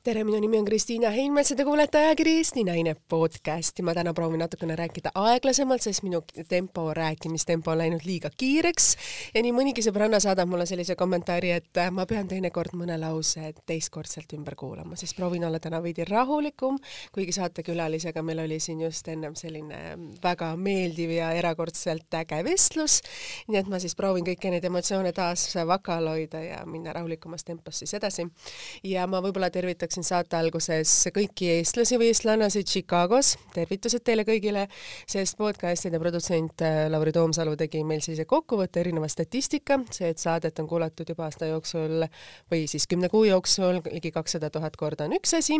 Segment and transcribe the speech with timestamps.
[0.00, 3.82] tere, minu nimi on Kristiina Heinmets ja te kuulete ajakiri Eesti Naine podcasti.
[3.82, 8.86] ma täna proovin natukene rääkida aeglasemalt, sest minu tempo, rääkimistempo on läinud liiga kiireks
[9.34, 14.32] ja nii mõnigi sõbranna saadab mulle sellise kommentaari, et ma pean teinekord mõne lause teistkordselt
[14.38, 16.80] ümber kuulama, siis proovin olla täna veidi rahulikum,
[17.12, 19.82] kuigi saatekülalisega meil oli siin just ennem selline
[20.24, 23.02] väga meeldiv ja erakordselt äge vestlus.
[23.48, 27.84] nii et ma siis proovin kõiki neid emotsioone taas vakal hoida ja minna rahulikumas tempos
[27.84, 28.30] siis edasi.
[28.82, 34.68] ja ma võib-olla tervitan tervitaksin saate alguses kõiki eestlasi või eestlannasi Chicagos, tervitused teile kõigile,
[35.08, 40.58] sest podcastide produtsent äh, Lauri Toomsalu tegi meil sellise kokkuvõtte erineva statistika, see, et saadet
[40.62, 42.04] on kuulatud juba aasta jooksul
[42.52, 45.58] või siis kümne kuu jooksul ligi kakssada tuhat korda on üks asi,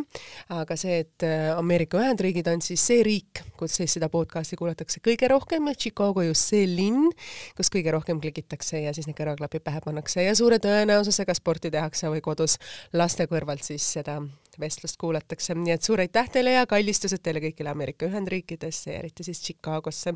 [0.55, 5.03] aga see, et äh, Ameerika Ühendriigid on siis see riik, kus siis seda podcasti kuulatakse
[5.03, 7.11] kõige rohkem ja Chicago just see linn,
[7.59, 10.23] kus kõige rohkem klikitakse ja siis need kõrvaklapid pähe pannakse.
[10.23, 12.61] Ja suure tõenäosusega sporti tehakse või kodus
[12.95, 14.20] laste kõrvalt siis seda
[14.61, 19.25] vestlust kuulatakse, nii et suur aitäh teile ja kallistused teile kõigile Ameerika Ühendriikidesse ja eriti
[19.25, 20.15] siis Chicagosse.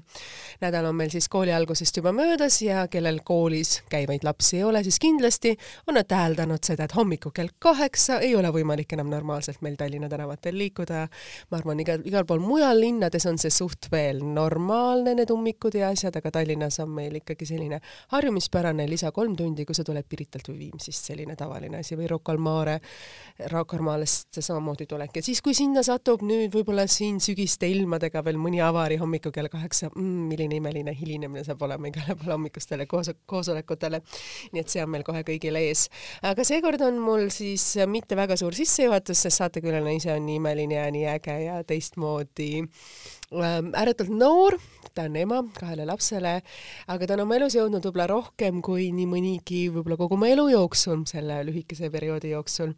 [0.61, 4.83] nädal on meil siis kooli algusest juba möödas ja kellel koolis käivaid lapsi ei ole,
[4.85, 5.57] siis kindlasti
[5.87, 10.09] on nad täheldanud seda, et hommikul kell kaheksa ei ole võimalik enam normaalselt meil Tallinna
[10.09, 11.09] tänavatel liikuda.
[11.51, 15.91] ma arvan, igal, igal pool mujal linnades on see suht veel normaalne, need ummikud ja
[15.95, 17.81] asjad, aga Tallinnas on meil ikkagi selline
[18.13, 22.35] harjumuspärane lisa kolm tundi, kui sa tuled Piritalt või Viimsist, selline tavaline asi või Rocca
[22.35, 22.79] al Mare,
[23.53, 27.69] Rocca al Marest see samamoodi tulek ja siis, kui sinna satub nüüd võib-olla siin sügiste
[27.71, 32.35] ilmadega veel mõni avari hommikul kell kaheksa mm,, milline imeline hilinemine saab olema igale poole
[32.37, 34.01] hommikustele koos, koosolekutele.
[34.53, 35.87] nii et see on meil kohe kõigil ees.
[36.23, 40.79] aga seekord on mul siis mitte väga suur sissejuhatus, sest saatekülaline ise on nii imeline
[40.81, 44.59] ja nii äge ja teistmoodi ähm, ääretult noor,
[44.95, 46.37] ta on ema kahele lapsele,
[46.91, 50.49] aga ta on oma elus jõudnud võib-olla rohkem kui nii mõnigi võib-olla kogu oma elu
[50.55, 52.75] jooksul, selle lühikese perioodi jooksul.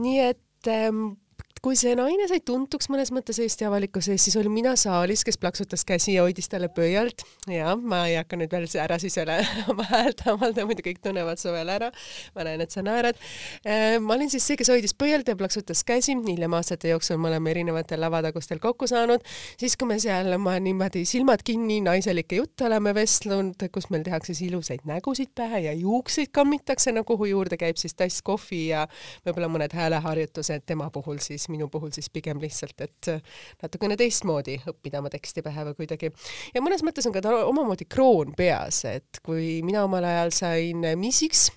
[0.00, 1.18] nii et ähm,
[1.64, 5.38] kui see naine sai tuntuks mõnes mõttes Eesti avalikkuse ees, siis olin mina saalis, kes
[5.40, 9.38] plaksutas käsi ja hoidis talle pöialt ja ma ei hakka nüüd veel ära siis jälle
[9.72, 11.88] oma häält avaldama, muidu kõik tunnevad su veel ära.
[12.34, 13.16] ma näen, et sa naerad.
[13.64, 17.30] Äh, ma olin siis see, kes hoidis pöialt ja plaksutas käsi, hiljem aastate jooksul me
[17.30, 19.24] oleme erinevatel lavatagustel kokku saanud,
[19.56, 24.34] siis kui me seal oma niimoodi silmad kinni naiselikke jutte oleme vestlenud, kus meil tehakse
[24.34, 28.84] siis ilusaid nägusid pähe ja juukseid kammitakse, no kuhu juurde käib siis tass kohvi ja
[29.24, 33.22] võib-olla mõned hääleharjutused tema puhul siis minu puhul siis pigem lihtsalt, et äh,
[33.62, 36.10] natukene teistmoodi õppida oma teksti pähe või kuidagi.
[36.54, 40.86] ja mõnes mõttes on ka ta omamoodi kroon peas, et kui mina omal ajal sain
[41.00, 41.48] missiks,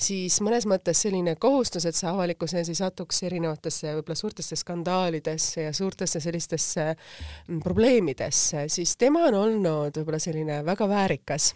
[0.00, 5.68] siis mõnes mõttes selline kohustus, et sa avalikkuse ees ei satuks erinevatesse võib-olla suurtesse skandaalidesse
[5.68, 11.52] ja suurtesse sellistesse mm, probleemidesse, siis tema on olnud võib-olla selline väga väärikas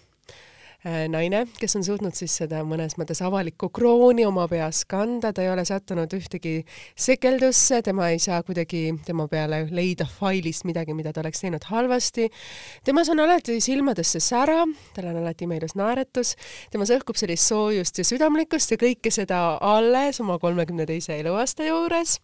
[0.84, 5.50] naine, kes on suutnud siis seda mõnes mõttes avalikku krooni oma peas kanda, ta ei
[5.50, 6.60] ole sattunud ühtegi
[6.94, 12.28] sekeldusse, tema ei saa kuidagi tema peale leida failist midagi, mida ta oleks teinud halvasti.
[12.86, 14.60] temas on alati silmadesse sära,
[14.94, 16.36] tal on alati imeilus naeretus,
[16.70, 22.20] temas õhkub sellist soojust ja südamlikkust ja kõike seda alles oma kolmekümne teise eluaasta juures.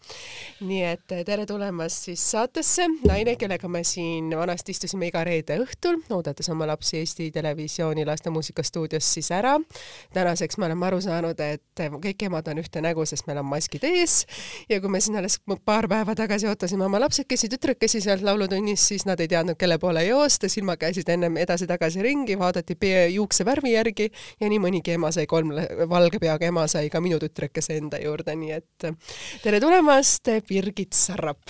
[0.60, 6.04] nii et tere tulemast siis saatesse, naine, kellega me siin vanasti istusime iga reede õhtul,
[6.15, 9.60] oodates oma lapsi Eesti Televisiooni lastemuuseumi muusikastuudios siis ära.
[10.12, 13.84] tänaseks me oleme aru saanud, et kõik emad on ühte nägu, sest meil on maskid
[13.84, 14.27] ees.
[14.69, 19.06] Ja kui me siin alles paar päeva tagasi ootasime oma lapsekesi, tütrekesi sealt laulutunnis, siis
[19.06, 22.77] nad ei teadnud, kelle poole joosta, silmad käisid ennem edasi-tagasi ringi, vaadati
[23.15, 24.10] juuksevärvi järgi
[24.41, 25.54] ja nii mõnigi ema sai kolm
[25.88, 28.91] valge peaga ema sai ka minu tütrekese enda juurde, nii et
[29.43, 31.41] tere tulemast, Birgit Sarrap!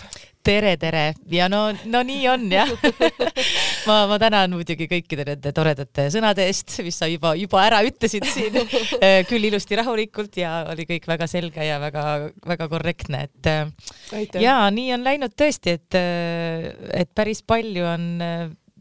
[0.45, 1.15] Tere, tere!
[1.33, 2.69] Ja no, no nii on jah
[3.89, 8.27] ma, ma tänan muidugi kõikide nende toredate sõnade eest, mis sa juba, juba ära ütlesid
[8.29, 13.65] siin äh, küll ilusti rahulikult ja oli kõik väga selge ja väga-väga korrektne, et äh,
[14.17, 14.43] Aitäh.
[14.45, 16.71] ja nii on läinud tõesti, et, äh,
[17.05, 18.11] et päris palju on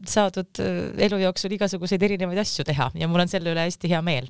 [0.04, 0.60] saadud
[1.00, 4.28] elu jooksul igasuguseid erinevaid asju teha ja mul on selle üle hästi hea meel.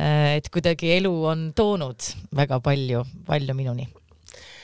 [0.00, 3.88] et kuidagi elu on toonud väga palju, palju minuni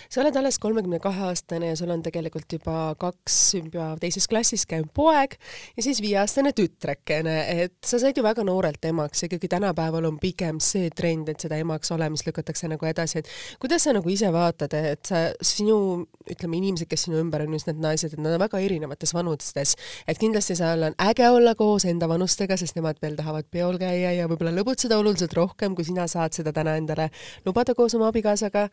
[0.09, 4.67] sa oled alles kolmekümne kahe aastane ja sul on tegelikult juba kaks juba teises klassis
[4.69, 5.37] käiv poeg
[5.77, 10.61] ja siis viieaastane tütrekene, et sa said ju väga noorelt emaks, ikkagi tänapäeval on pigem
[10.63, 13.31] see trend, et seda emaks olemist lükatakse nagu edasi, et
[13.63, 15.79] kuidas sa nagu ise vaatad, et sa, sinu,
[16.27, 19.77] ütleme, inimesed, kes sinu ümber on just need naised, et nad on väga erinevates vanustes,
[20.07, 24.13] et kindlasti seal on äge olla koos enda vanustega, sest nemad veel tahavad peol käia
[24.17, 27.11] ja võib-olla lõbutseda oluliselt rohkem, kui sina saad seda täna endale
[27.47, 28.69] lubada koos oma abikaasaga.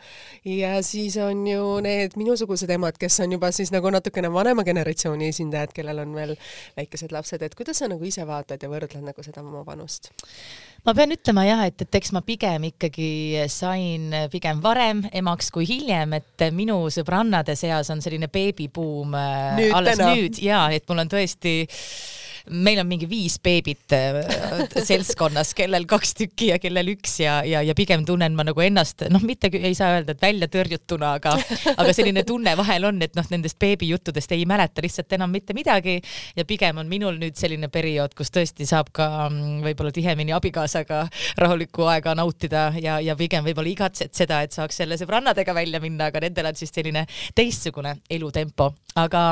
[0.48, 5.32] Ja siis on ju need minusugused emad, kes on juba siis nagu natukene vanema generatsiooni
[5.34, 6.36] esindajad, kellel on veel
[6.78, 10.12] väikesed lapsed, et kuidas sa nagu ise vaatad ja võrdled nagu seda oma vanust?
[10.84, 15.68] ma pean ütlema jah, et, et eks ma pigem ikkagi sain pigem varem emaks kui
[15.70, 20.12] hiljem, et minu sõbrannade seas on selline beebibuum äh, alles täna.
[20.12, 21.62] nüüd ja et mul on tõesti
[22.52, 24.18] meil on mingi viis beebit äh,
[24.84, 29.06] seltskonnas, kellel kaks tükki ja kellel üks ja, ja, ja pigem tunnen ma nagu ennast,
[29.14, 31.36] noh, mitte ei saa öelda, et välja tõrjutuna, aga,
[31.76, 36.00] aga selline tunne vahel on, et noh, nendest beebijuttudest ei mäleta lihtsalt enam mitte midagi.
[36.38, 41.06] Ja pigem on minul nüüd selline periood, kus tõesti saab ka mm, võib-olla tihemini abikaasaga
[41.40, 46.12] rahulikku aega nautida ja, ja pigem võib-olla igatsed seda, et saaks jälle sõbrannadega välja minna,
[46.12, 47.06] aga nendel on siis selline
[47.36, 49.26] teistsugune elutempo, aga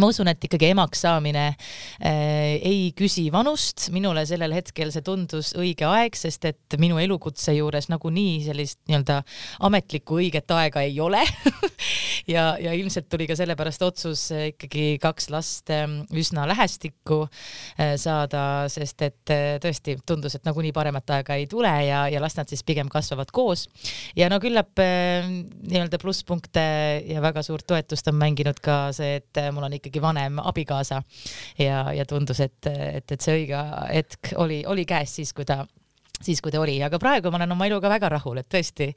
[0.00, 5.52] ma usun, et ikkagi emaks saamine äh, ei küsi vanust, minule sellel hetkel see tundus
[5.58, 9.20] õige aeg, sest et minu elukutse juures nagunii sellist nii-öelda
[9.66, 11.22] ametlikku õiget aega ei ole
[12.34, 17.94] ja, ja ilmselt tuli ka sellepärast otsus äh, ikkagi kaks last äh, üsna lähestikku äh,
[18.00, 22.38] saada, sest et äh, tõesti tundus, et nagunii paremat aega ei tule ja, ja las
[22.38, 23.66] nad siis pigem kasvavad koos.
[24.16, 26.64] ja no küllap äh, nii-öelda plusspunkte
[27.06, 30.40] ja väga suurt toetust on mänginud ka see, et äh, mul on ikka ikkagi vanem
[30.42, 31.02] abikaasa.
[31.58, 35.64] Ja, ja tundus, et, et, et see õige hetk oli, oli käes siis, kui ta
[36.24, 38.90] siis, kui ta oli, aga praegu ma olen oma eluga väga rahul, et tõesti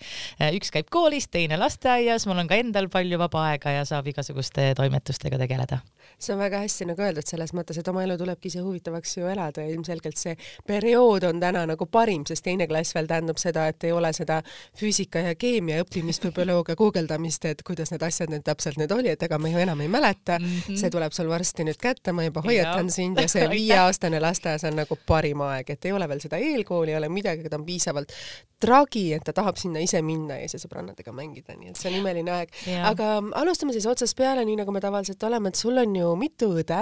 [0.55, 4.71] üks käib koolis, teine lasteaias, mul on ka endal palju vaba aega ja saab igasuguste
[4.77, 5.81] toimetustega tegeleda
[6.19, 9.27] see on väga hästi nagu öeldud selles mõttes, et oma elu tulebki ise huvitavaks ju
[9.29, 10.33] elada ja ilmselgelt see
[10.65, 14.39] periood on täna nagu parim, sest teine klass veel tähendab seda, et ei ole seda
[14.79, 19.13] füüsika ja keemia õppimist või bioloogia guugeldamist, et kuidas need asjad nüüd täpselt nüüd oli,
[19.13, 20.45] et ega me ju enam ei mäleta mm.
[20.47, 20.81] -hmm.
[20.81, 24.81] see tuleb sul varsti nüüd kätte, ma juba hoiatan sind ja see viieaastane lasteaias on
[24.81, 27.65] nagu parim aeg, et ei ole veel seda eelkooli, ei ole midagi, aga ta on
[27.65, 28.17] piisavalt
[28.59, 31.99] tragi, et ta tahab sinna ise minna ja ise sõbrannadega mängida, nii et see on
[31.99, 32.49] imeline aeg.
[32.89, 36.51] aga alustame siis otsast peale, nii nagu me tavaliselt oleme, et sul on ju mitu
[36.61, 36.79] õde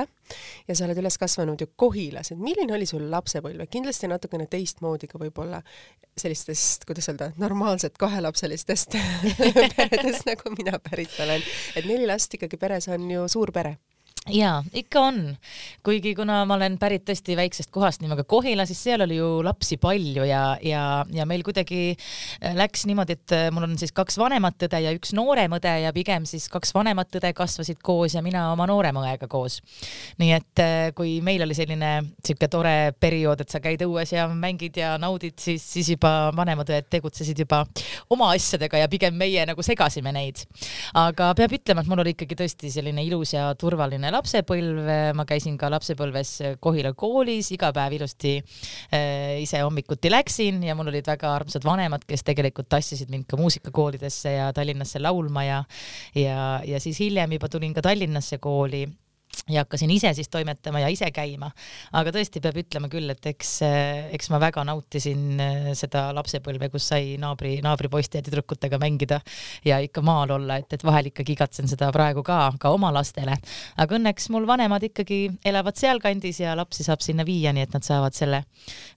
[0.68, 5.10] ja sa oled üles kasvanud ju Kohilas, et milline oli sul lapsepõlv, kindlasti natukene teistmoodi
[5.10, 5.62] ka võib-olla
[6.18, 8.96] sellistest, kuidas öelda, normaalset kahelapselistest
[9.78, 11.44] peredest, nagu mina pärit olen.
[11.76, 13.78] et neli last ikkagi peres on ju suur pere
[14.30, 15.18] jaa, ikka on.
[15.86, 19.78] kuigi kuna ma olen pärit tõesti väiksest kohast nimega Kohila, siis seal oli ju lapsi
[19.78, 24.18] palju ja, ja, ja meil kuidagi äh, läks niimoodi, et äh, mul on siis kaks
[24.18, 28.24] vanemat õde ja üks noorem õde ja pigem siis kaks vanemat õde kasvasid koos ja
[28.26, 29.60] mina oma noorema õega koos.
[30.18, 31.94] nii et äh, kui meil oli selline
[32.26, 36.74] sihuke tore periood, et sa käid õues ja mängid ja naudid, siis, siis juba vanemad
[36.74, 37.62] õed tegutsesid juba
[38.10, 40.48] oma asjadega ja pigem meie nagu segasime neid.
[40.98, 45.60] aga peab ütlema, et mul oli ikkagi tõesti selline ilus ja turvaline lapsepõlv, ma käisin
[45.60, 46.34] ka lapsepõlves
[46.64, 52.06] Kohila koolis, iga päev ilusti äh, ise hommikuti läksin ja mul olid väga armsad vanemad,
[52.08, 55.64] kes tegelikult tassisid mind ka muusikakoolidesse ja Tallinnasse laulma ja
[56.16, 58.86] ja, ja siis hiljem juba tulin ka Tallinnasse kooli
[59.50, 61.52] ja hakkasin ise siis toimetama ja ise käima.
[61.94, 63.52] aga tõesti peab ütlema küll, et eks,
[64.16, 69.20] eks ma väga nautisin äh, seda lapsepõlve, kus sai naabri, naabripoiste ja tüdrukutega mängida
[69.66, 73.38] ja ikka maal olla, et, et vahel ikkagi igatsen seda praegu ka, ka oma lastele.
[73.78, 77.86] aga õnneks mul vanemad ikkagi elavad sealkandis ja lapsi saab sinna viia, nii et nad
[77.86, 78.42] saavad selle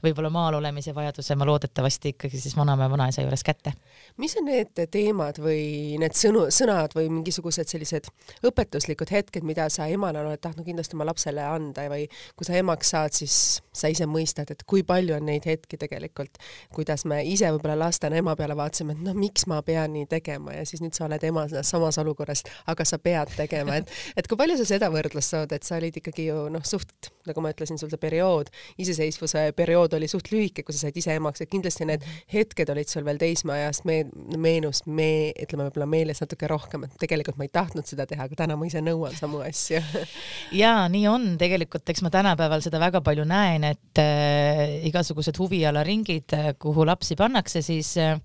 [0.04, 3.74] võib-olla maal olemise vajaduse ma loodetavasti ikkagi siis vanaema ja vanaisa juures kätte.
[4.16, 8.08] mis on need teemad või need sõnu, sõnad või mingisugused sellised
[8.48, 12.06] õpetuslikud hetked, mida sa emana oled tahtnud kindlasti oma lapsele anda või
[12.36, 13.38] kui sa emaks saad, siis
[13.78, 16.38] sa ise mõistad, et kui palju on neid hetki tegelikult,
[16.74, 20.56] kuidas me ise võib-olla lastena ema peale vaatasime, et no miks ma pean nii tegema
[20.56, 24.28] ja siis nüüd sa oled ema selles samas olukorras, aga sa pead tegema, et et
[24.28, 27.52] kui palju sa seda võrdlust saad, et sa olid ikkagi ju noh, suht, nagu ma
[27.54, 31.52] ütlesin, sul see periood, iseseisvuse periood oli suht lühike, kui sa said ise emaks, et
[31.52, 34.04] kindlasti need hetked olid sul veel teismeajast me-,
[34.36, 38.42] meenus me-, ütleme võib-olla meeles natuke rohkem, et tegelikult ma ei tahtnud seda teha, aga
[38.42, 39.82] täna ma ise nõuan samu asju
[40.62, 46.34] ja nii on tegelikult, eks ma tänapäeval seda väga palju näen, et äh, igasugused huvialaringid,
[46.36, 48.18] äh, kuhu lapsi pannakse, siis äh,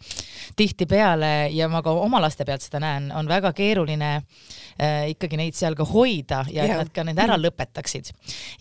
[0.56, 5.58] tihtipeale ja ma ka oma laste pealt seda näen, on väga keeruline äh, ikkagi neid
[5.58, 6.74] seal ka hoida ja yeah.
[6.74, 8.12] et nad ka need ära lõpetaksid.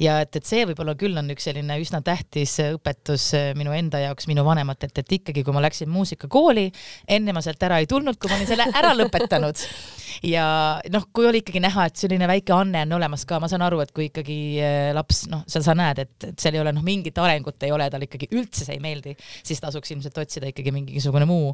[0.02, 4.02] ja et, et see võib-olla küll on üks selline üsna tähtis õpetus äh, minu enda
[4.02, 6.69] jaoks, minu vanematelt, et ikkagi, kui ma läksin muusikakooli,
[7.09, 9.67] enne ma sealt ära ei tulnud, kui ma olin selle ära lõpetanud
[10.35, 10.47] ja
[10.93, 13.83] noh, kui oli ikkagi näha, et selline väike anne on olemas ka, ma saan aru,
[13.85, 16.85] et kui ikkagi äh, laps, noh, seal sa näed, et, et seal ei ole noh,
[16.87, 19.14] mingit arengut ei ole, tal ikkagi üldse see ei meeldi,
[19.45, 21.52] siis tasuks ilmselt otsida ikkagi mingisugune muu,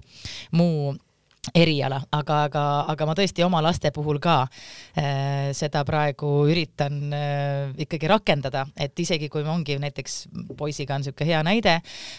[0.59, 0.95] muu
[1.55, 7.75] eriala, aga, aga, aga ma tõesti oma laste puhul ka äh, seda praegu üritan äh,
[7.85, 10.19] ikkagi rakendada, et isegi kui ongi näiteks
[10.59, 11.79] poisiga on niisugune hea näide,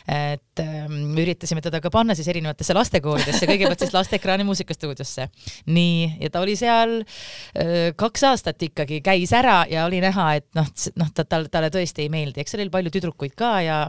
[0.10, 5.30] et äh, üritasime teda ka panna siis erinevatesse lastekooridesse, kõigepealt siis Lasteekraani muusikastuudiosse.
[5.66, 10.48] nii, ja ta oli seal äh, kaks aastat ikkagi, käis ära ja oli näha, et
[10.58, 10.68] noh,
[11.00, 13.80] noh, ta, tal, talle tõesti ei meeldi, eks seal oli palju tüdrukuid ka ja,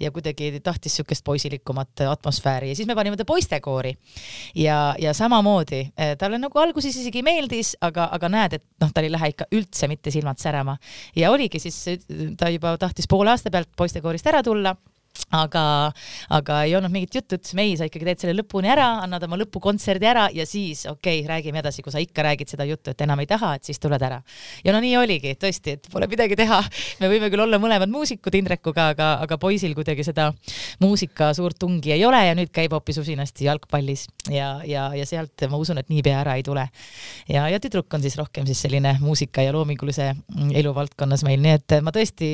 [0.00, 2.72] ja kuidagi tahtis niisugust poisilikumat atmosfääri.
[2.72, 3.94] Ja siis me panime ta poistekoori
[4.58, 9.08] ja ja samamoodi eh, talle nagu alguses isegi meeldis, aga, aga näed, et noh, tal
[9.08, 10.76] ei lähe ikka üldse mitte silmad särama.
[11.16, 11.80] Ja oligi siis,
[12.38, 14.74] ta juba tahtis poole aasta pealt poistekoorist ära tulla
[15.34, 15.62] aga,
[16.34, 19.38] aga ei olnud mingit juttu, ütlesime ei, sa ikkagi teed selle lõpuni ära, annad oma
[19.40, 23.04] lõpukontserdi ära ja siis okei okay,, räägime edasi, kui sa ikka räägid seda juttu, et
[23.04, 24.20] enam ei taha, et siis tuled ära.
[24.64, 26.60] ja no nii oligi, tõesti, et pole midagi teha.
[27.00, 30.30] me võime küll olla mõlemad muusikud Indrekuga, aga, aga poisil kuidagi seda
[30.82, 35.48] muusika suurt tungi ei ole ja nüüd käib hoopis usinasti jalgpallis ja, ja, ja sealt
[35.50, 36.68] ma usun, et niipea ära ei tule.
[37.28, 40.14] ja, ja tüdruk on siis rohkem siis selline muusika ja loomingulise
[40.54, 42.30] elu valdkonnas meil, nii et ma tõesti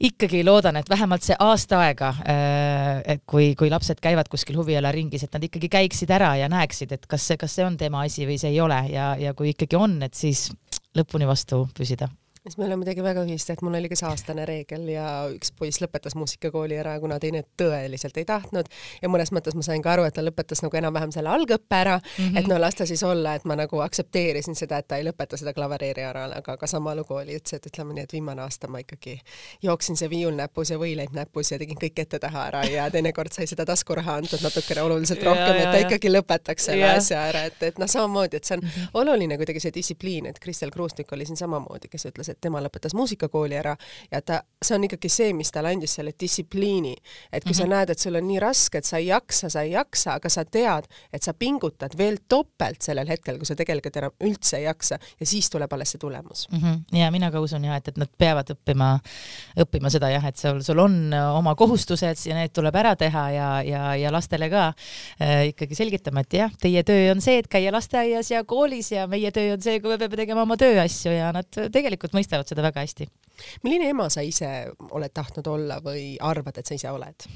[0.00, 5.34] ikkagi loodan, et vähemalt see aasta aega, äh, kui, kui lapsed käivad kuskil huvialaringis, et
[5.34, 8.38] nad ikkagi käiksid ära ja näeksid, et kas see, kas see on tema asi või
[8.38, 8.78] see ei ole.
[8.92, 10.48] Ja, ja kui ikkagi on, et siis
[10.96, 12.08] lõpuni vastu püsida
[12.48, 15.50] siis meil on midagi väga ühist, et mul oli ka see aastane reegel ja üks
[15.56, 18.68] poiss lõpetas muusikakooli ära, kuna teine tõeliselt ei tahtnud
[19.02, 21.98] ja mõnes mõttes ma sain ka aru, et ta lõpetas nagu enam-vähem selle algõppe ära
[21.98, 22.38] mm, -hmm.
[22.40, 25.36] et no las ta siis olla, et ma nagu aktsepteerisin seda, et ta ei lõpeta
[25.36, 28.68] seda klavereeri ära, aga ka sama lugu oli, ütles, et ütleme nii, et viimane aasta
[28.68, 29.18] ma ikkagi
[29.62, 33.46] jooksin see viiul näpus ja võileib näpus ja tegin kõik ette-taha ära ja teinekord sai
[33.46, 36.96] seda taskuraha antud natukene oluliselt rohkem, et ta ikkagi lõpetaks selle ja.
[36.96, 38.90] asja ära, et, et noh, samamoodi, et see on -hmm.
[38.94, 42.94] oluline kuidagi see distsipliin, et Kristel Kruustik oli siin samamoodi, kes ütles, et tema lõpetas
[42.94, 43.74] muusikakooli ära
[44.12, 46.94] ja ta, see on ikkagi see, mis talle andis selle distsipliini,
[47.32, 47.56] et kui mm -hmm.
[47.58, 47.72] sa mhm.
[47.74, 50.44] näed, et sul on nii raske, et sa ei jaksa, sa ei jaksa, aga sa
[50.44, 54.98] tead, et sa pingutad veel topelt sellel hetkel, kui sa tegelikult enam üldse ei jaksa
[55.20, 56.58] ja siis tuleb alles see tulemus mm.
[56.58, 56.98] -hmm.
[56.98, 58.98] ja mina ka usun jah, et, et nad peavad õppima,
[59.60, 63.62] õppima seda jah, et sul, sul on oma kohustused ja need tuleb ära teha ja,
[63.62, 64.72] ja, ja lastele ka
[65.22, 69.06] äh, ikkagi selgitama, et jah, teie töö on see, et käia lasteaias ja koolis ja
[69.06, 72.64] meie töö on see, kui me peame tegema oma tööasju ja nad tegelikult mõistavad seda
[72.64, 73.08] väga hästi.
[73.62, 77.28] milline ema sa ise oled tahtnud olla või arvad, et sa ise oled?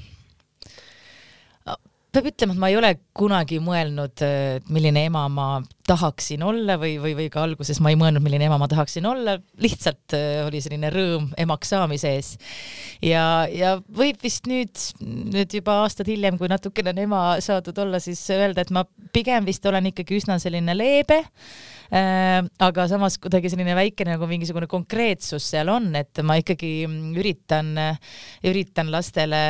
[2.13, 4.21] peab ütlema, et ma ei ole kunagi mõelnud,
[4.69, 5.47] milline ema ma
[5.89, 9.35] tahaksin olla või, või, või ka alguses ma ei mõelnud, milline ema ma tahaksin olla,
[9.61, 12.31] lihtsalt äh, oli selline rõõm emaks saamise ees.
[13.01, 14.77] ja, ja võib vist nüüd,
[15.33, 18.85] nüüd juba aastad hiljem, kui natukene on ema saadud olla, siis öelda, et ma
[19.15, 24.67] pigem vist olen ikkagi üsna selline leebe Äh, aga samas kuidagi selline väike nagu mingisugune
[24.71, 26.71] konkreetsus seal on, et ma ikkagi
[27.19, 27.73] üritan,
[28.47, 29.41] üritan lastele,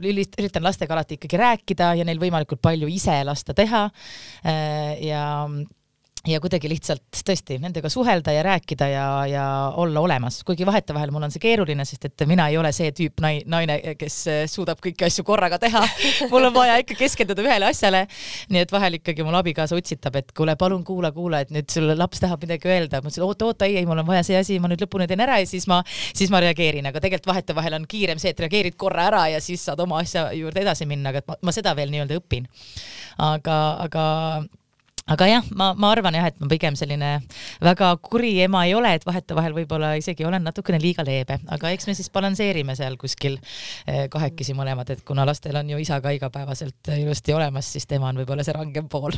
[0.00, 3.86] üritan lastega alati ikkagi rääkida ja neil võimalikult palju ise lasta teha.
[4.44, 5.24] Äh, ja
[6.28, 9.44] ja kuidagi lihtsalt tõesti nendega suhelda ja rääkida ja, ja
[9.80, 13.22] olla olemas, kuigi vahetevahel mul on see keeruline, sest et mina ei ole see tüüp
[13.24, 14.18] nai, naine, kes
[14.52, 15.80] suudab kõiki asju korraga teha.
[16.32, 18.04] mul on vaja ikka keskenduda ühele asjale.
[18.52, 21.88] nii et vahel ikkagi mul abikaasa utsitab, et kuule, palun kuula, kuula, et nüüd sul
[21.96, 23.00] laps tahab midagi öelda.
[23.00, 25.24] ma ütlesin, oota, oota, ei, ei, mul on vaja see asi, ma nüüd lõpuni teen
[25.24, 28.76] ära ja siis ma, siis ma reageerin, aga tegelikult vahetevahel on kiirem see, et reageerid
[28.76, 31.72] korra ära ja siis saad oma asja juurde edasi minna, aga et ma, ma seda
[31.78, 32.48] veel nii-öelda õpin.
[33.24, 34.04] aga, aga
[35.10, 37.10] aga jah, ma, ma arvan jah, et ma pigem selline
[37.64, 41.88] väga kuri ema ei ole, et vahetevahel võib-olla isegi olen natukene liiga leebe, aga eks
[41.88, 43.38] me siis balansseerime seal kuskil
[43.90, 48.10] eh, kahekesi mõlemad, et kuna lastel on ju isa ka igapäevaselt ilusti olemas, siis tema
[48.10, 49.16] on võib-olla see rangem pool.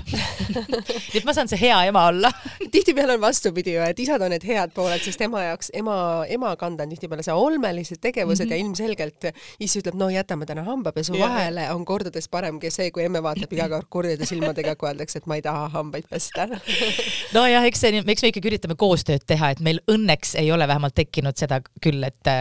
[1.13, 2.33] Nii et ma saan see hea ema olla.
[2.73, 5.97] Tihtipeale on vastupidi ju, et isad on need head pooled, sest ema jaoks, ema,
[6.33, 8.57] ema kanda on tihtipeale see olmelised tegevused mm -hmm.
[8.57, 9.29] ja ilmselgelt
[9.61, 13.53] isa ütleb, no jätame täna hambapesu vahele, on kordades parem kui see, kui emme vaatab
[13.53, 16.49] iga kord kurdide silmadega, kui öeldakse, et ma ei taha hambaid pesta.
[17.37, 20.97] Nojah, eks see, eks me ikkagi üritame koostööd teha, et meil õnneks ei ole vähemalt
[20.99, 22.33] tekkinud seda küll, et,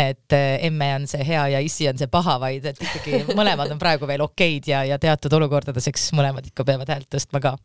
[0.00, 3.80] et emme on see hea ja issi on see paha, vaid et ikkagi mõlemad on
[3.82, 7.56] praegu veel okeid ja, ja teatud olukordades, eks mõlemad ikka peavad häält tõstma ka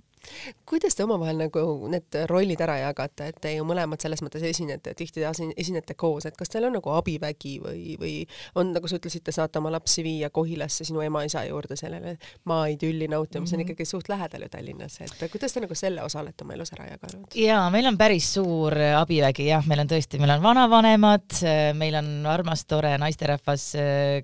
[0.70, 4.94] kuidas te omavahel nagu need rollid ära jagate, et te ju mõlemad selles mõttes esinete,
[4.98, 8.14] tihti esinete koos, et kas teil on nagu abivägi või, või
[8.60, 12.16] on, nagu sa ütlesid, te saate oma lapsi viia Kohilasse sinu ema-isa juurde sellele
[12.50, 13.72] maaidülli nautima, see on mhm.
[13.72, 16.88] ikkagi suht lähedal ju Tallinnas, et kuidas te nagu selle osa olete oma elus ära
[16.92, 17.28] jaganud?
[17.38, 21.42] jaa, meil on päris suur abivägi jah, meil on tõesti, meil on vanavanemad,
[21.78, 23.68] meil on armas, tore naisterahvas,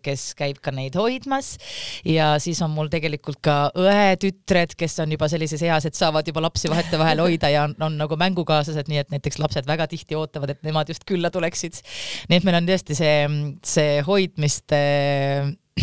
[0.03, 1.55] kes käib ka neid hoidmas
[2.05, 6.43] ja siis on mul tegelikult ka õetütred, kes on juba sellises eas, et saavad juba
[6.45, 10.55] lapsi vahetevahel hoida ja on, on nagu mängukaaslased, nii et näiteks lapsed väga tihti ootavad,
[10.55, 11.79] et nemad just külla tuleksid.
[12.29, 13.15] nii et meil on tõesti see,
[13.65, 14.81] see hoidmiste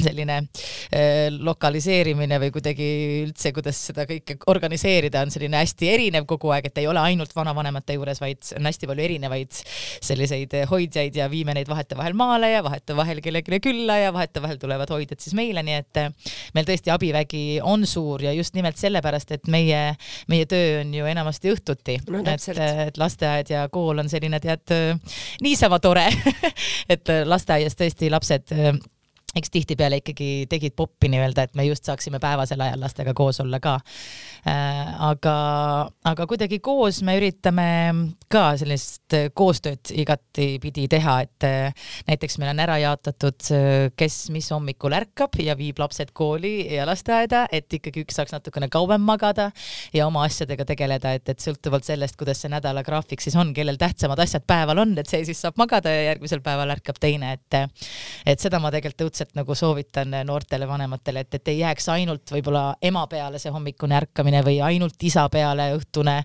[0.03, 2.89] selline äh, lokaliseerimine või kuidagi
[3.25, 7.35] üldse, kuidas seda kõike organiseerida, on selline hästi erinev kogu aeg, et ei ole ainult
[7.37, 9.61] vanavanemate juures, vaid on hästi palju erinevaid
[10.05, 15.23] selliseid hoidjaid ja viime neid vahetevahel maale ja vahetevahel kellelegi külla ja vahetevahel tulevad hoidjad
[15.23, 19.51] siis meile, nii et äh, meil tõesti abivägi on suur ja just nimelt sellepärast, et
[19.53, 19.83] meie,
[20.33, 22.25] meie töö on ju enamasti õhtuti no,.
[22.25, 22.49] et,
[22.89, 24.75] et lasteaed ja kool on selline tead
[25.45, 26.07] niisama tore
[26.95, 28.53] et lasteaias tõesti lapsed
[29.37, 33.61] eks tihtipeale ikkagi tegid poppi nii-öelda, et me just saaksime päevasel ajal lastega koos olla
[33.63, 33.79] ka
[34.49, 34.95] äh,.
[35.11, 35.37] aga,
[36.05, 37.69] aga kuidagi koos me üritame
[38.33, 44.51] ka sellist koostööd igatipidi teha, et äh, näiteks meil on ära jaotatud, äh, kes mis
[44.55, 49.51] hommikul ärkab ja viib lapsed kooli ja lasteaeda, et ikkagi üks saaks natukene kauem magada
[49.95, 54.21] ja oma asjadega tegeleda, et, et sõltuvalt sellest, kuidas see nädalagraafik siis on, kellel tähtsamad
[54.25, 57.61] asjad päeval on, et see siis saab magada ja järgmisel päeval ärkab teine, et
[58.27, 62.31] et seda ma tegelikult õudselt lihtsalt nagu soovitan noortele vanematele, et, et ei jääks ainult
[62.31, 66.23] võib-olla ema peale see hommikune ärkamine või ainult isa peale õhtune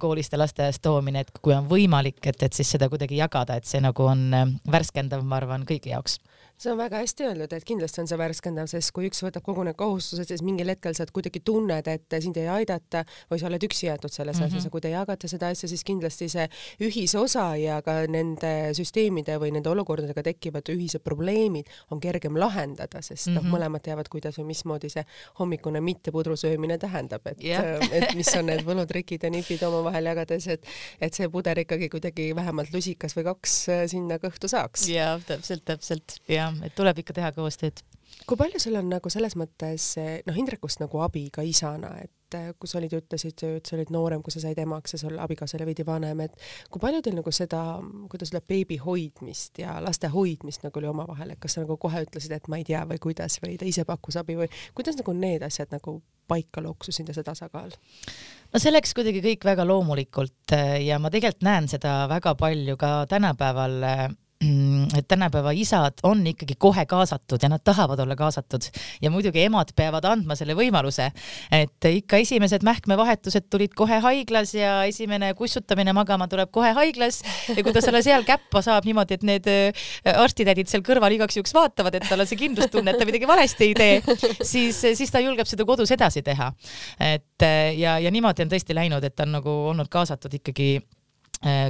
[0.00, 3.64] koolist ja lasteaiast toomine, et kui on võimalik, et, et siis seda kuidagi jagada, et
[3.64, 6.18] see nagu on värskendav, ma arvan, kõigi jaoks
[6.56, 9.64] see on väga hästi öeldud, et kindlasti on see värskendav, sest kui üks võtab kogu
[9.66, 13.66] need kohustused, siis mingil hetkel sa kuidagi tunned, et sind ei aidata või sa oled
[13.66, 14.52] üksi jäetud selles mm -hmm.
[14.52, 16.46] asjas ja kui te jagate seda asja, siis kindlasti see
[16.80, 23.28] ühisosa ja ka nende süsteemide või nende olukordadega tekkivad ühised probleemid on kergem lahendada, sest
[23.28, 25.04] noh mm -hmm., mõlemad teavad, kuidas või mismoodi see
[25.38, 27.82] hommikune mitte pudru söömine tähendab, et yeah.
[27.96, 30.66] et mis on need võlutrikid ja nipid omavahel jagades, et
[31.00, 34.88] et see puder ikkagi kuidagi vähemalt lusikas või kaks sinna kõhtu saaks.
[34.88, 37.82] jaa, täpselt, täpselt ja jah, et tuleb ikka teha koostööd.
[38.28, 42.52] kui palju sul on nagu selles mõttes noh, Indrekust nagu abi ka isana, et eh,
[42.58, 45.58] kui sa olid, ütlesid, et sa olid noorem, kui sa said emaks ja sul abikaasa
[45.58, 47.62] oli veidi vanem, et kui palju teil nagu seda,
[48.12, 52.04] kuidas öelda, beebi hoidmist ja laste hoidmist nagu oli omavahel, et kas sa nagu kohe
[52.06, 55.16] ütlesid, et ma ei tea või kuidas või ta ise pakkus abi või kuidas nagu
[55.16, 57.72] need asjad nagu paika loksusid ja see tasakaal?
[58.52, 62.76] no see läks kuidagi kõik väga loomulikult eh, ja ma tegelikult näen seda väga palju
[62.80, 64.04] ka tänapäeval eh,
[64.98, 68.66] et tänapäeva isad on ikkagi kohe kaasatud ja nad tahavad olla kaasatud
[69.02, 71.10] ja muidugi emad peavad andma selle võimaluse,
[71.52, 77.62] et ikka esimesed mähkmevahetused tulid kohe haiglas ja esimene kussutamine magama tuleb kohe haiglas ja
[77.62, 81.54] kui ta selle seal käppa saab niimoodi, et need äh, arstitädid seal kõrval igaks juhuks
[81.56, 84.18] vaatavad, et tal on see kindlustunne, et ta midagi valesti ei tee,
[84.54, 86.52] siis, siis ta julgeb seda kodus edasi teha.
[87.00, 90.76] et äh, ja, ja niimoodi on tõesti läinud, et ta on nagu olnud kaasatud ikkagi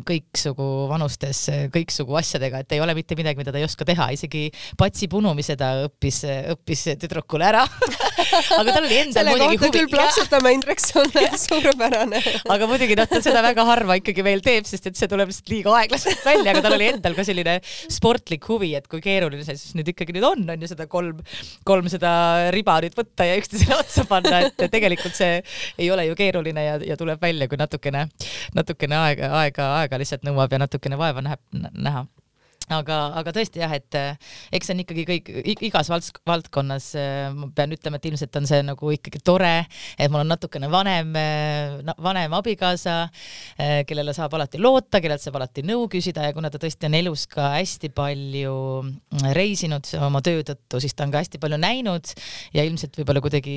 [0.07, 4.11] kõiksugu vanustes äh, kõiksugu asjadega, et ei ole mitte midagi, mida ta ei oska teha,
[4.15, 4.47] isegi
[4.79, 6.23] patsi punumise ta õppis,
[6.55, 7.65] õppis tüdrukule ära.
[8.59, 9.71] Aga tal oli endal muidugi huvi.
[9.75, 11.11] küll plaksutama, Indrek, see on
[11.45, 12.21] suurepärane.
[12.55, 15.53] Aga muidugi noh, ta seda väga harva ikkagi veel teeb, sest et see tuleb lihtsalt
[15.53, 19.59] liiga aeglaselt välja, aga tal oli endal ka selline sportlik huvi, et kui keeruline see
[19.59, 21.21] siis nüüd ikkagi nüüd on, on ju seda kolm,
[21.67, 22.15] kolm seda
[22.55, 25.41] riba nüüd võtta ja üksteisele otsa panna, et tegelikult see
[25.81, 28.07] ei ole ju keeruline ja, ja tuleb välja, kui natukene,
[28.57, 31.41] natukene aega, aega aega, aega lihtsalt nõuab ja natukene vaeva näeb,
[31.73, 32.07] näha
[32.73, 34.17] aga, aga tõesti jah, et eh,
[34.57, 38.63] eks see on ikkagi kõik igas valdkonnas, eh, ma pean ütlema, et ilmselt on see
[38.65, 39.53] nagu ikkagi tore,
[39.99, 42.97] et mul on natukene vanem, eh, vanem abikaasa,
[43.89, 47.27] kellele saab alati loota, kellelt saab alati nõu küsida ja kuna ta tõesti on elus
[47.31, 52.13] ka hästi palju mm, reisinud oma töö tõttu, siis ta on ka hästi palju näinud
[52.57, 53.57] ja ilmselt võib-olla kuidagi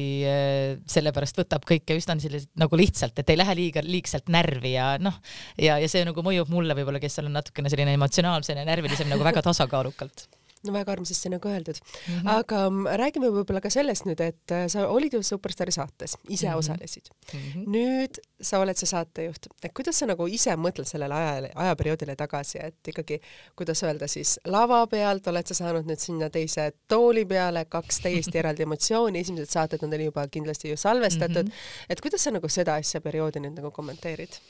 [0.90, 5.18] sellepärast võtab kõike üsna selliselt nagu lihtsalt, et ei lähe liiga liigselt närvi ja noh,
[5.62, 9.14] ja, ja see nagu mõjub mulle võib-olla, kes olen natukene selline emotsionaalsem ja närviline mõtlesin
[9.14, 10.28] nagu väga tasakaalukalt
[10.66, 12.14] no väga armsasti nagu öeldud mm.
[12.16, 12.30] -hmm.
[12.34, 16.54] aga räägime võib-olla ka sellest nüüd, et äh, sa olid ju Superstaari saates, ise mm
[16.54, 16.58] -hmm.
[16.58, 17.40] osalesid mm.
[17.40, 17.68] -hmm.
[17.76, 22.58] nüüd sa oled see saatejuht, et kuidas sa nagu ise mõtled sellele ajale, ajaperioodile tagasi,
[22.62, 23.20] et ikkagi,
[23.56, 28.38] kuidas öelda siis, lava pealt oled sa saanud nüüd sinna teise tooli peale, kaks täiesti
[28.42, 31.86] eraldi emotsiooni, esimesed saated on teil juba kindlasti ju salvestatud mm, -hmm.
[31.90, 34.42] et kuidas sa nagu seda asja perioodi nüüd nagu kommenteerid?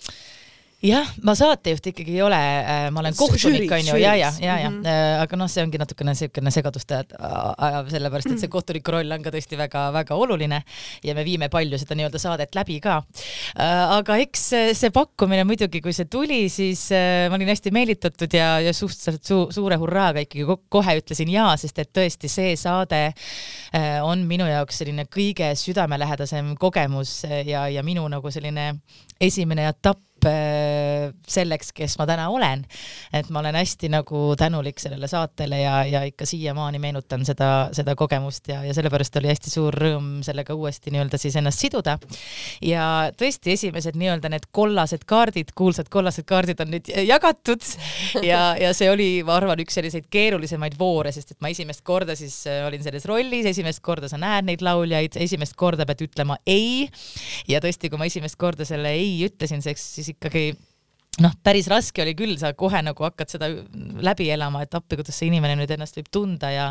[0.86, 4.70] Jah, ma saatejuht ikkagi ei ole, äh, ma olen kohtunik onju ja, ja, ja, ja
[4.70, 5.22] mm, -hmm.
[5.24, 9.34] aga noh, see ongi natukene siukene segadust ajav, sellepärast et see kohtuniku roll on ka
[9.34, 10.62] tõesti väga-väga oluline
[11.04, 13.00] ja me viime palju seda nii-öelda saadet läbi ka.
[13.58, 14.46] Äh, aga eks
[14.78, 16.88] see pakkumine muidugi, kui see tuli, siis
[17.30, 21.80] ma olin hästi meelitatud ja, ja suhteliselt su suure hurraaga ikkagi kohe ütlesin jaa, sest
[21.82, 23.02] et tõesti see saade
[24.06, 28.76] on minu jaoks selline kõige südamelähedasem kogemus ja, ja minu nagu selline
[29.22, 30.07] esimene etapp äh,
[31.28, 32.64] selleks, kes ma täna olen.
[33.14, 37.96] et ma olen hästi nagu tänulik sellele saatele ja, ja ikka siiamaani meenutan seda, seda
[37.96, 41.98] kogemust ja, ja sellepärast oli hästi suur rõõm sellega uuesti nii-öelda siis ennast siduda.
[42.62, 47.64] ja tõesti, esimesed nii-öelda need kollased kaardid, kuulsad kollased kaardid on nüüd jagatud
[48.24, 52.16] ja, ja see oli, ma arvan, üks selliseid keerulisemaid voore, sest et ma esimest korda
[52.18, 56.40] siis äh, olin selles rollis, esimest korda sa näed neid lauljaid, esimest korda pead ütlema
[56.48, 56.88] ei.
[57.50, 60.50] ja tõesti, kui ma esimest korda selle ei ütlesin, siis ikkagi
[61.24, 63.50] noh, päris raske oli küll, sa kohe nagu hakkad seda
[64.06, 66.68] läbi elama, et appi, kuidas see inimene nüüd ennast võib tunda ja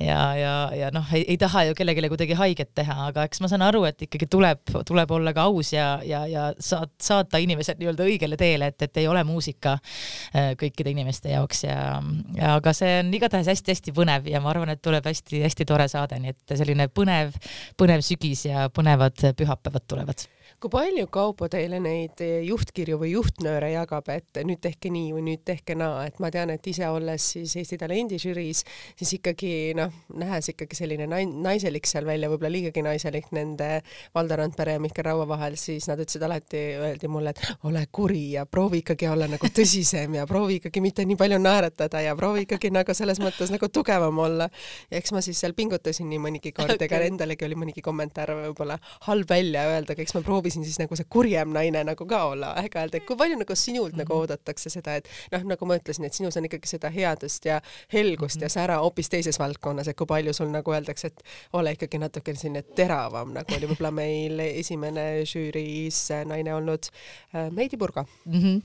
[0.00, 3.64] ja, ja, ja noh, ei, taha ju kellelegi kuidagi haiget teha, aga eks ma saan
[3.64, 8.08] aru, et ikkagi tuleb, tuleb olla ka aus ja, ja, ja saad, saata inimesed nii-öelda
[8.08, 11.78] õigele teele, et, et ei ole muusika äh, kõikide inimeste jaoks ja,
[12.36, 16.20] ja aga see on igatahes hästi-hästi põnev ja ma arvan, et tuleb hästi-hästi tore saade,
[16.20, 17.32] nii et selline põnev,
[17.80, 20.28] põnev sügis ja põnevad pühapäevad tulevad
[20.60, 25.42] kui palju Kaupo teile neid juhtkirju või juhtnööre jagab, et nüüd tehke nii või nüüd
[25.48, 28.60] tehke naa, et ma tean, et ise olles siis Eesti Talendi žüriis,
[28.98, 33.68] siis ikkagi noh, nähes ikkagi selline naiselik seal välja, võib-olla liigagi naiselik nende
[34.14, 38.26] Valdo Randpere ja Mihkel Raua vahel, siis nad ütlesid alati, öeldi mulle, et ole kuri
[38.34, 42.44] ja proovi ikkagi olla nagu tõsisem ja proovi ikkagi mitte nii palju naeratada ja proovi
[42.44, 44.50] ikkagi nagu selles mõttes nagu tugevam olla.
[44.90, 48.36] ja eks ma siis seal pingutasin nii mõnigi kord okay., ega endalegi oli mõnigi kommentaar
[48.44, 48.76] võib-olla
[49.08, 52.20] halb välja öelda, aga eks ma proovisin proovisin siis nagu see kurjem naine nagu ka
[52.32, 53.98] olla aeg-ajalt, et kui palju nagu sinult mm -hmm.
[54.02, 54.20] nagu mhm.
[54.20, 57.60] oodatakse seda, et noh, nagu ma ütlesin, et sinus on ikkagi seda headust ja
[57.92, 58.44] helgust mm -hmm.
[58.44, 62.34] ja sära hoopis teises valdkonnas, et kui palju sul nagu öeldakse, et ole ikkagi natuke
[62.34, 66.90] selline teravam, nagu oli võib-olla meil esimene žüüriis naine olnud
[67.34, 68.40] äh, Meidi Purga mm.
[68.40, 68.62] -hmm.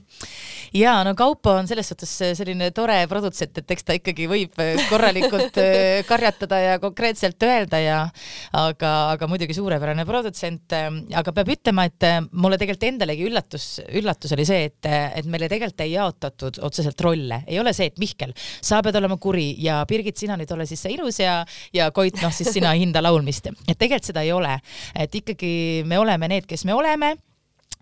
[0.74, 4.52] ja no Kaupo on selles suhtes selline tore produtsent, et eks ta ikkagi võib
[4.90, 8.08] korralikult äh, karjatada ja konkreetselt öelda ja
[8.52, 13.26] aga, aga muidugi suurepärane produtsent, äh, aga peab ütlema, ütlema, et äh, mulle tegelikult endalegi
[13.26, 13.66] üllatus,
[13.98, 17.90] üllatus oli see, et, äh, et meile tegelikult ei jaotatud otseselt rolle, ei ole see,
[17.90, 21.42] et Mihkel, sa pead olema kuri ja Birgit, sina nüüd ole siis see ilus ja,
[21.72, 24.58] ja Koit, noh siis sina hinda laulmist, et tegelikult seda ei ole,
[24.94, 27.16] et ikkagi me oleme need, kes me oleme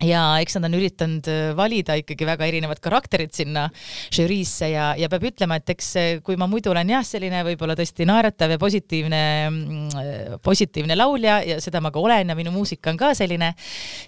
[0.03, 3.69] ja eks nad on üritanud äh, valida ikkagi väga erinevad karakterid sinna
[4.13, 7.77] žüriisse ja, ja peab ütlema, et eks äh, kui ma muidu olen jah, selline võib-olla
[7.79, 12.51] tõesti naeratav ja positiivne, mm, äh, positiivne laulja ja seda ma ka olen ja minu
[12.55, 13.53] muusika on ka selline,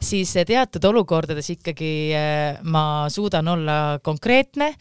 [0.03, 1.93] siis teatud olukordades ikkagi
[2.67, 4.73] ma suudan olla konkreetne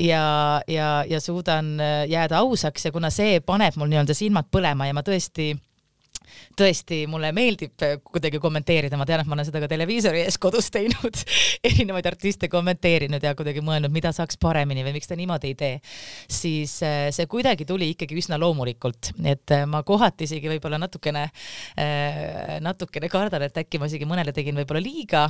[0.00, 0.24] ja,
[0.68, 1.76] ja, ja suudan
[2.08, 5.52] jääda ausaks ja kuna see paneb mul nii-öelda silmad põlema ja ma tõesti
[6.58, 10.70] tõesti, mulle meeldib kuidagi kommenteerida, ma tean, et ma olen seda ka televiisori ees kodus
[10.74, 11.20] teinud
[11.68, 15.74] erinevaid artiste kommenteerinud ja kuidagi mõelnud, mida saaks paremini või miks ta niimoodi ei tee,
[16.30, 21.26] siis äh, see kuidagi tuli ikkagi üsna loomulikult, et äh, ma kohati isegi võib-olla natukene,
[21.80, 25.26] äh, natukene kardan, et äkki ma isegi mõnele tegin võib-olla liiga,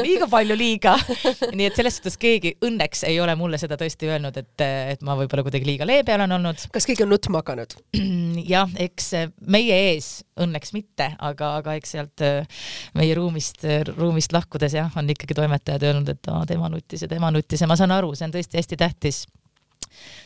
[0.00, 0.96] liiga palju liiga.
[1.56, 5.16] nii et selles suhtes keegi õnneks ei ole mulle seda tõesti öelnud, et, et ma
[5.18, 6.66] võib-olla kuidagi liiga leebe olen olnud.
[6.72, 7.76] kas keegi on nutma hakanud?
[8.52, 9.12] jah, eks
[9.50, 12.62] meie ees õnneks mitte, aga, aga eks sealt äh,
[12.98, 17.10] meie ruumist, äh, ruumist lahkudes jah, on ikkagi toimetajad öelnud, et aa, tema nuttis ja
[17.10, 19.24] tema nuttis ja ma saan aru, see on tõesti hästi tähtis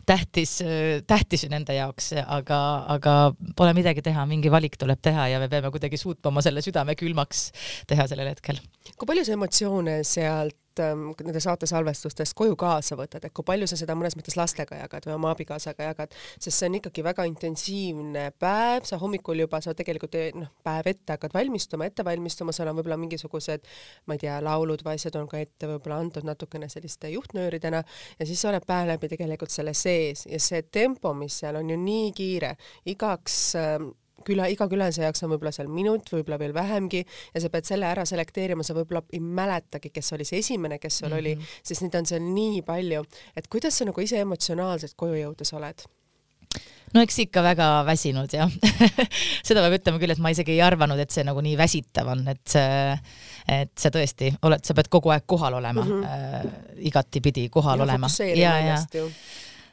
[0.06, 2.58] tähtis, äh, tähtis nende jaoks, aga,
[2.96, 3.14] aga
[3.56, 6.96] pole midagi teha, mingi valik tuleb teha ja me peame kuidagi suutma oma selle südame
[6.98, 7.46] külmaks
[7.90, 8.60] teha sellel hetkel.
[8.98, 13.78] kui palju sa emotsioone sealt nende saate salvestustest koju kaasa võtad, et kui palju sa
[13.78, 18.26] seda mõnes mõttes lastega jagad või oma abikaasaga jagad, sest see on ikkagi väga intensiivne
[18.40, 22.78] päev, sa hommikul juba, sa tegelikult noh, päev ette hakkad valmistuma, ette valmistuma, seal on
[22.78, 23.66] võib-olla mingisugused,
[24.06, 27.82] ma ei tea, laulud või asjad on ka ette võib-olla antud natukene selliste juhtnööridena
[28.18, 31.70] ja siis sa oled päev läbi tegelikult selle sees ja see tempo, mis seal on
[31.70, 32.54] ju nii kiire,
[32.90, 33.92] igaks ähm,
[34.26, 37.02] küla, iga külaline jaoks on võib-olla seal minut, võib-olla veel vähemgi
[37.34, 41.02] ja sa pead selle ära selekteerima, sa võib-olla ei mäletagi, kes oli see esimene, kes
[41.02, 41.18] sul mm -hmm.
[41.20, 41.58] oli, mhm.
[41.62, 43.04] sest neid on seal nii palju,
[43.36, 45.86] et kuidas sa nagu ise emotsionaalselt koju jõudes oled?
[46.94, 48.50] no eks ikka väga väsinud jah
[49.46, 52.26] seda peab ütlema küll, et ma isegi ei arvanud, et see nagu nii väsitav on,
[52.28, 52.98] et see,
[53.50, 56.04] et sa tõesti oled, sa pead kogu aeg kohal olema mm, -hmm.
[56.04, 58.10] äh, igatipidi kohal ja olema.
[58.34, 58.78] ja, ja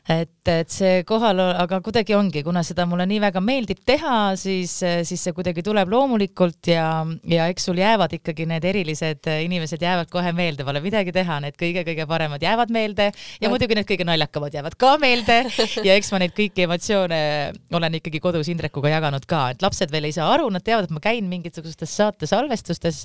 [0.09, 4.73] et, et see kohal, aga kuidagi ongi, kuna seda mulle nii väga meeldib teha, siis,
[4.81, 6.87] siis see kuidagi tuleb loomulikult ja,
[7.29, 11.57] ja eks sul jäävad ikkagi need erilised inimesed jäävad kohe meelde, pole midagi teha, need
[11.59, 13.53] kõige-kõige paremad jäävad meelde ja no.
[13.53, 15.37] muidugi need kõige naljakamad jäävad ka meelde
[15.87, 17.21] ja eks ma neid kõiki emotsioone
[17.77, 20.95] olen ikkagi kodus Indrekuga jaganud ka, et lapsed veel ei saa aru, nad teavad, et
[20.97, 23.03] ma käin mingisugustes saate salvestustes,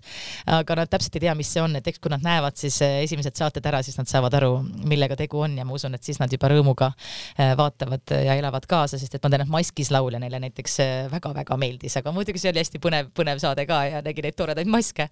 [0.49, 3.37] aga nad täpselt ei tea, mis see on, et eks kui nad näevad siis esimesed
[3.37, 4.55] saated ära, siis nad saavad aru,
[4.89, 8.67] millega tegu on ja ma usun, et siis nad juba rõõmuga rõõmuga vaatavad ja elavad
[8.69, 10.79] kaasa, sest et ma tean, et Maskis laulja neile näiteks
[11.13, 14.69] väga-väga meeldis, aga muidugi see oli hästi põnev, põnev saade ka ja nägi neid toredaid
[14.71, 15.09] maske.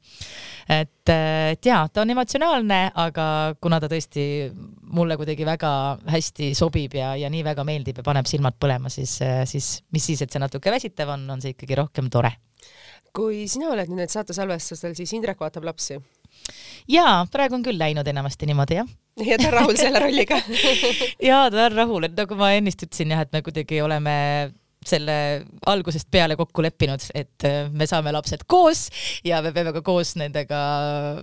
[0.69, 3.27] et, et jaa, ta on emotsionaalne, aga
[3.61, 4.27] kuna ta tõesti
[4.95, 5.73] mulle kuidagi väga
[6.11, 9.19] hästi sobib ja, ja nii väga meeldib ja paneb silmad põlema, siis,
[9.51, 12.35] siis mis siis, et see natuke väsitav on, on see ikkagi rohkem tore.
[13.15, 16.01] kui sina oled nüüd saate salvestustel, siis Indrek vaatab lapsi?
[16.91, 18.93] Jaa, praegu on küll läinud enamasti niimoodi, jah.
[19.31, 20.41] Ja ta on rahul selle rolliga.
[21.31, 24.15] Jaa, ta on rahul, et nagu ma ennist ütlesin jah, et me kuidagi oleme
[24.85, 25.15] selle
[25.71, 28.87] algusest peale kokku leppinud, et äh, me saame lapsed koos
[29.25, 30.59] ja me peame ka koos nendega,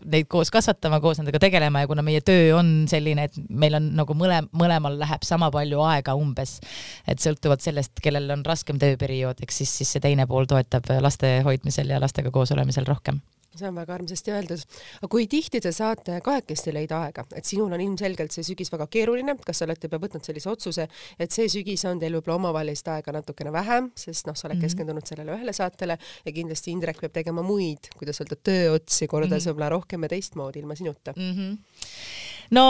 [0.10, 1.84] neid koos kasvatama, koos nendega tegelema.
[1.84, 5.84] Ja kuna meie töö on selline, et meil on nagu mõle-, mõlemal läheb sama palju
[5.92, 6.58] aega umbes,
[7.06, 11.40] et sõltuvalt sellest, kellel on raskem tööperiood, eks siis, siis see teine pool toetab laste
[11.46, 13.22] hoidmisel ja lastega koos olemisel rohkem
[13.58, 14.64] see on väga armsasti öeldud.
[15.02, 18.88] aga kui tihti te saate kahekesti leida aega, et sinul on ilmselgelt see sügis väga
[18.92, 20.88] keeruline, kas sa olete juba võtnud sellise otsuse,
[21.20, 24.62] et see sügis on teil võib-olla omavahelist aega natukene vähem, sest noh, sa oled mm
[24.62, 24.72] -hmm.
[24.72, 29.50] keskendunud sellele ühele saatele ja kindlasti Indrek peab tegema muid, kuidas öelda, tööotsi kordades mm
[29.50, 29.54] -hmm.
[29.54, 31.32] võib-olla rohkem ja teistmoodi ilma sinuta mm.
[31.32, 31.58] -hmm
[32.56, 32.66] no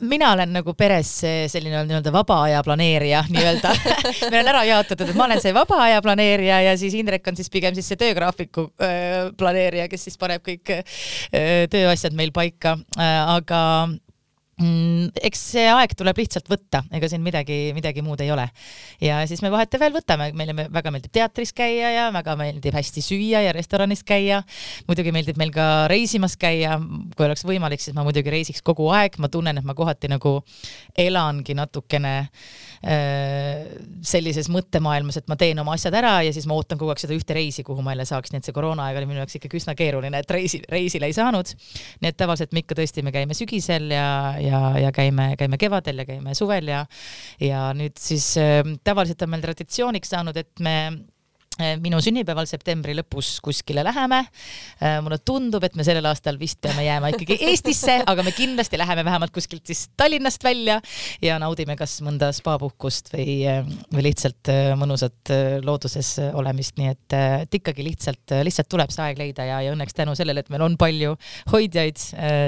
[0.00, 1.10] mina olen nagu peres
[1.50, 3.72] selline nii-öelda vaba aja planeerija nii-öelda.
[4.32, 7.38] Meil on ära jaotatud, et ma olen see vaba aja planeerija ja siis Indrek on
[7.38, 12.76] siis pigem siis see töögraafiku äh, planeerija, kes siis paneb kõik äh, tööasjad meil paika.
[12.98, 13.62] Äh,, aga
[14.58, 18.48] eks see aeg tuleb lihtsalt võtta, ega siin midagi, midagi muud ei ole.
[19.00, 23.44] ja siis me vahetevahel võtame, meile väga meeldib teatris käia ja väga meeldib hästi süüa
[23.44, 24.42] ja restoranis käia.
[24.88, 26.74] muidugi meeldib meil ka reisimas käia,
[27.14, 30.40] kui oleks võimalik, siis ma muidugi reisiks kogu aeg, ma tunnen, et ma kohati nagu
[30.98, 33.62] elangi natukene äh,
[34.02, 37.14] sellises mõttemaailmas, et ma teen oma asjad ära ja siis ma ootan kogu aeg seda
[37.14, 39.78] ühte reisi, kuhu ma jälle saaks, nii et see koroonaaeg oli minu jaoks ikkagi üsna
[39.78, 41.54] keeruline, et reisi, reisile ei saanud.
[42.02, 44.08] nii et tavaliselt me ikka tõesti, me käime sügisel ja,
[44.42, 46.82] ja ja, ja käime, käime kevadel ja käime suvel ja,
[47.42, 50.78] ja nüüd siis äh, tavaliselt on meil traditsiooniks saanud, et me
[51.82, 54.20] minu sünnipäeval septembri lõpus kuskile läheme.
[54.82, 58.78] Äh, mulle tundub, et me sellel aastal vist peame jääma ikkagi Eestisse, aga me kindlasti
[58.78, 60.78] läheme vähemalt kuskilt siis Tallinnast välja
[61.22, 63.62] ja naudime kas mõnda spaapuhkust või, äh,
[63.94, 65.32] või lihtsalt mõnusat
[65.64, 69.96] looduses olemist, nii et, et ikkagi lihtsalt, lihtsalt tuleb see aeg leida ja, ja õnneks
[69.96, 71.14] tänu sellele, et meil on palju
[71.52, 71.98] hoidjaid,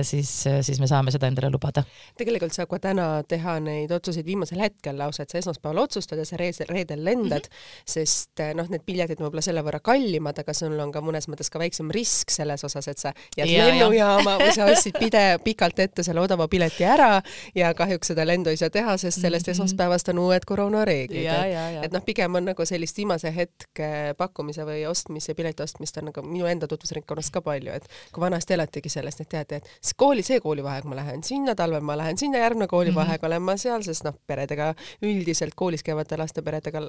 [0.06, 1.84] siis, siis me saame seda endale lubada.
[2.18, 6.26] tegelikult saab ka täna teha neid otsuseid viimasel hetkel lausa, et sa esmaspäeval otsustad ja
[6.28, 7.92] sa reedel, reedel lendad mm, -hmm.
[7.94, 11.60] sest noh, need piletid võib-olla selle võrra kallimad, aga sul on ka mõnes mõttes ka
[11.60, 16.04] väiksem risk selles osas, et sa jääd ja, lennujaama või sa ostsid pide-, pikalt ette
[16.06, 17.20] selle odava pileti ära
[17.56, 19.56] ja kahjuks seda lendu ei saa teha, sest sellest mm -hmm.
[19.56, 21.26] esmaspäevast on uued koroonareeglid.
[21.26, 26.10] et, et noh, pigem on nagu sellist viimase hetke pakkumise või ostmise, pileti ostmist on
[26.10, 30.22] nagu minu enda tutvusringkonnas ka palju, et kui vanasti elatigi sellest, et teate, et kooli,
[30.22, 33.26] see koolivaheaeg ma lähen sinna, talvel ma lähen sinna, järgmine koolivaheaeg mm -hmm.
[33.26, 36.80] olen ma seal, sest noh, peredega üldiselt koolis käivate laste peredega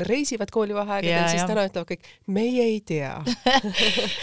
[0.00, 3.14] reisivad koolivaheaegadel, siis täna ütlevad kõik, meie ei tea.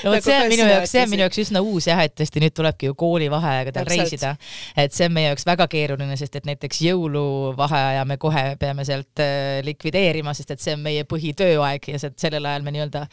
[0.04, 2.13] No vot nagu see on minu jaoks, see on minu jaoks üsna uus jah, et
[2.17, 4.36] tõesti nüüd tulebki ju koolivaheaegadel reisida.
[4.80, 9.24] et see on meie jaoks väga keeruline, sest et näiteks jõuluvaheaja me kohe peame sealt
[9.24, 13.06] äh, likvideerima, sest et see on meie põhitööaeg ja sellel ajal me nii-öelda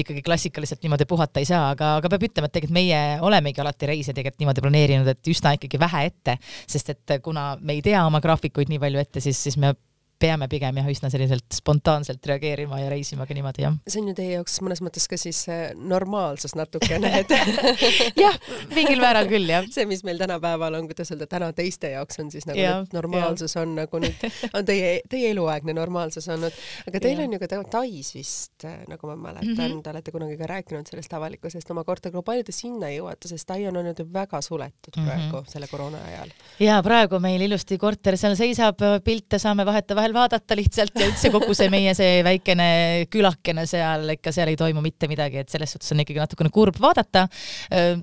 [0.00, 3.90] ikkagi klassikaliselt niimoodi puhata ei saa, aga, aga peab ütlema, et tegelikult meie olemegi alati
[3.90, 6.36] reise tegelikult niimoodi planeerinud, et üsna ikkagi vähe ette,
[6.70, 9.74] sest et kuna me ei tea oma graafikuid nii palju ette, siis, siis me
[10.20, 13.76] peame pigem jah, üsna selliselt spontaanselt reageerima ja reisima ka niimoodi, jah.
[13.88, 17.32] see on ju teie jaoks mõnes mõttes ka siis äh, normaalsus natukene, et
[18.24, 18.36] jah,
[18.74, 19.66] mingil määral küll, jah.
[19.74, 23.56] see, mis meil tänapäeval on, kuidas öelda, täna teiste jaoks on siis nagu ja, normaalsus
[23.56, 23.64] ja.
[23.64, 27.26] on nagu nüüd, on teie, teie eluaegne normaalsus olnud, aga teil ja.
[27.26, 29.82] on ju ka Tais vist, äh, nagu ma mäletan mm, -hmm.
[29.82, 33.48] te olete kunagi ka rääkinud sellest avalikkusest oma korteri, kui palju te sinna jõuate, sest
[33.50, 35.06] Tai on olnud ju väga suletud mhm.
[35.06, 35.50] praegu mm -hmm.
[35.52, 36.30] selle koroona ajal.
[36.60, 41.30] ja praegu meil ilusti korter seal seisab, pilte saame vahetevahel vahel vaadata lihtsalt ja üldse
[41.32, 45.72] kogu see meie see väikene külakene seal, ikka seal ei toimu mitte midagi, et selles
[45.74, 47.26] suhtes on ikkagi natukene kurb vaadata.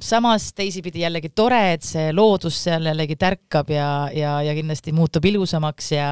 [0.01, 5.25] samas teisipidi jällegi tore, et see loodus seal jällegi tärkab ja, ja, ja kindlasti muutub
[5.25, 6.09] ilusamaks ja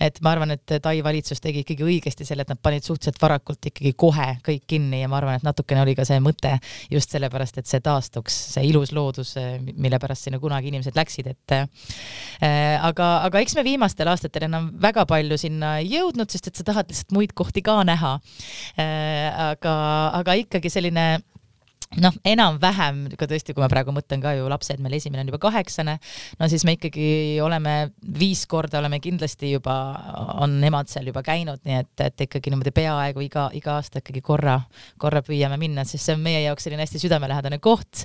[0.00, 3.70] et ma arvan, et Tai valitsus tegi ikkagi õigesti selle, et nad panid suhteliselt varakult
[3.70, 6.56] ikkagi kohe kõik kinni ja ma arvan, et natukene oli ka see mõte
[6.90, 9.34] just sellepärast, et see taastuks, see ilus loodus,
[9.76, 11.66] mille pärast sinna kunagi inimesed läksid, et äh,
[12.82, 16.58] aga, aga eks me viimastel aastatel enam väga palju palju sinna ei jõudnud, sest et
[16.58, 18.16] sa tahad lihtsalt muid kohti ka näha.
[18.80, 19.74] Äh, aga,
[20.18, 21.22] aga ikkagi selline
[22.00, 25.40] noh, enam-vähem ka tõesti, kui ma praegu mõtlen ka ju lapsed, meil esimene on juba
[25.42, 25.98] kaheksane,
[26.40, 27.74] no siis me ikkagi oleme
[28.18, 29.74] viis korda oleme kindlasti juba,
[30.40, 34.22] on nemad seal juba käinud, nii et, et ikkagi niimoodi peaaegu iga, iga aasta ikkagi
[34.24, 34.58] korra,
[35.00, 38.04] korra püüame minna, sest see on meie jaoks selline hästi südamelähedane koht.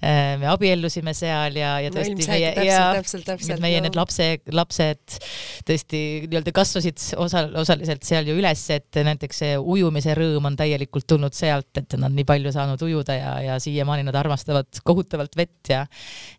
[0.00, 3.86] Äh, me abiellusime seal ja, ja tõesti no, meie, ja täpselt, täpselt, meie no.
[3.88, 5.18] need lapse, lapsed
[5.66, 11.08] tõesti nii-öelda kasvasid osa, osaliselt seal ju üles, et näiteks see ujumise rõõm on täielikult
[11.10, 15.36] tulnud sealt, et nad nii palju saanud ujuda ja ja, ja siiamaani nad armastavad kohutavalt
[15.38, 15.84] vett ja,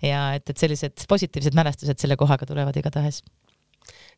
[0.02, 3.22] ja et, et sellised positiivsed mälestused selle kohaga tulevad igatahes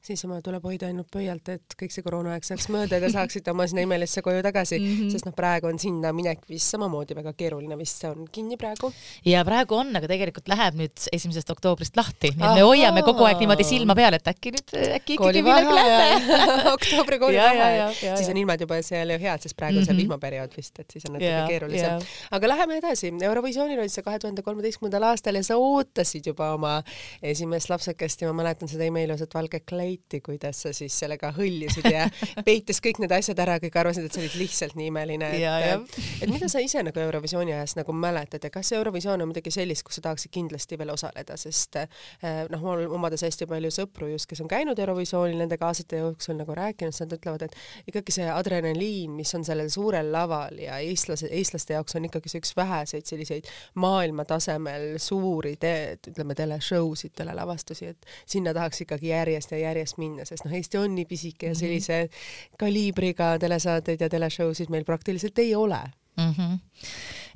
[0.02, 3.66] siis tuleb hoida ainult pöialt, et kõik see koroonaaeg saaks mööda ja te saaksite oma
[3.68, 5.10] sinna imelisse koju tagasi mm, -hmm.
[5.12, 8.92] sest noh, praegu on sinna minek vist samamoodi väga keeruline, vist see on kinni praegu.
[9.26, 13.28] ja praegu on, aga tegelikult läheb nüüd esimesest oktoobrist lahti, nii et me hoiame kogu
[13.28, 18.42] aeg niimoodi silma peal, et äkki nüüd, äkki ikkagi millalgi lähme oktoobri koolivaheaeg, siis on
[18.44, 20.04] ilmad juba seal ju head, sest praegu on see mm -hmm.
[20.08, 22.08] vihmaperiood vist, et siis on natuke keerulisem.
[22.32, 26.84] aga läheme edasi, Eurovisioonil oli see kahe tuhande kolmeteistkümnendal aastal ja sa ootasid juba oma
[27.22, 31.90] esimest lapsekest ja ma mäletan seda imeilusat valget kleiti leiti, kuidas sa siis sellega hõljusid
[31.90, 32.06] ja
[32.48, 36.32] peites kõik need asjad ära, kõik arvasid, et sa olid lihtsalt nii imeline, et, et
[36.32, 40.00] mida sa ise nagu Eurovisiooni ajast nagu mäletad ja kas Eurovisioon on midagi sellist, kus
[40.00, 44.44] sa tahaksid kindlasti veel osaleda, sest eh, noh, mul omades hästi palju sõpru just, kes
[44.44, 49.14] on käinud Eurovisioonil nendega aastate jooksul nagu rääkinud, siis nad ütlevad, et ikkagi see adrenaliin,
[49.18, 53.50] mis on sellel suurel laval ja eestlase, eestlaste jaoks on ikkagi see üks väheseid selliseid
[53.80, 55.74] maailmatasemel suuri te,
[56.12, 60.82] ütleme, teleshow'sid, telelavastusi, et sinna tahaks ikkagi järjest ja järjest järjest minna, sest noh, Eesti
[60.82, 61.60] on nii pisike ja mhm.
[61.60, 62.60] sellise mm -hmm.
[62.60, 65.82] kaliibriga telesaateid ja teleshow'sid meil praktiliselt ei ole
[66.18, 66.34] mm.
[66.38, 66.60] -hmm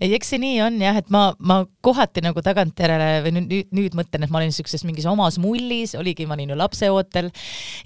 [0.02, 3.98] ei, eks see nii on jah, et ma, ma kohati nagu tagantjärele või nüüd, nüüd
[3.98, 7.30] mõtlen, et ma olin siukses mingis omas mullis, oligi, ma olin ju lapseootel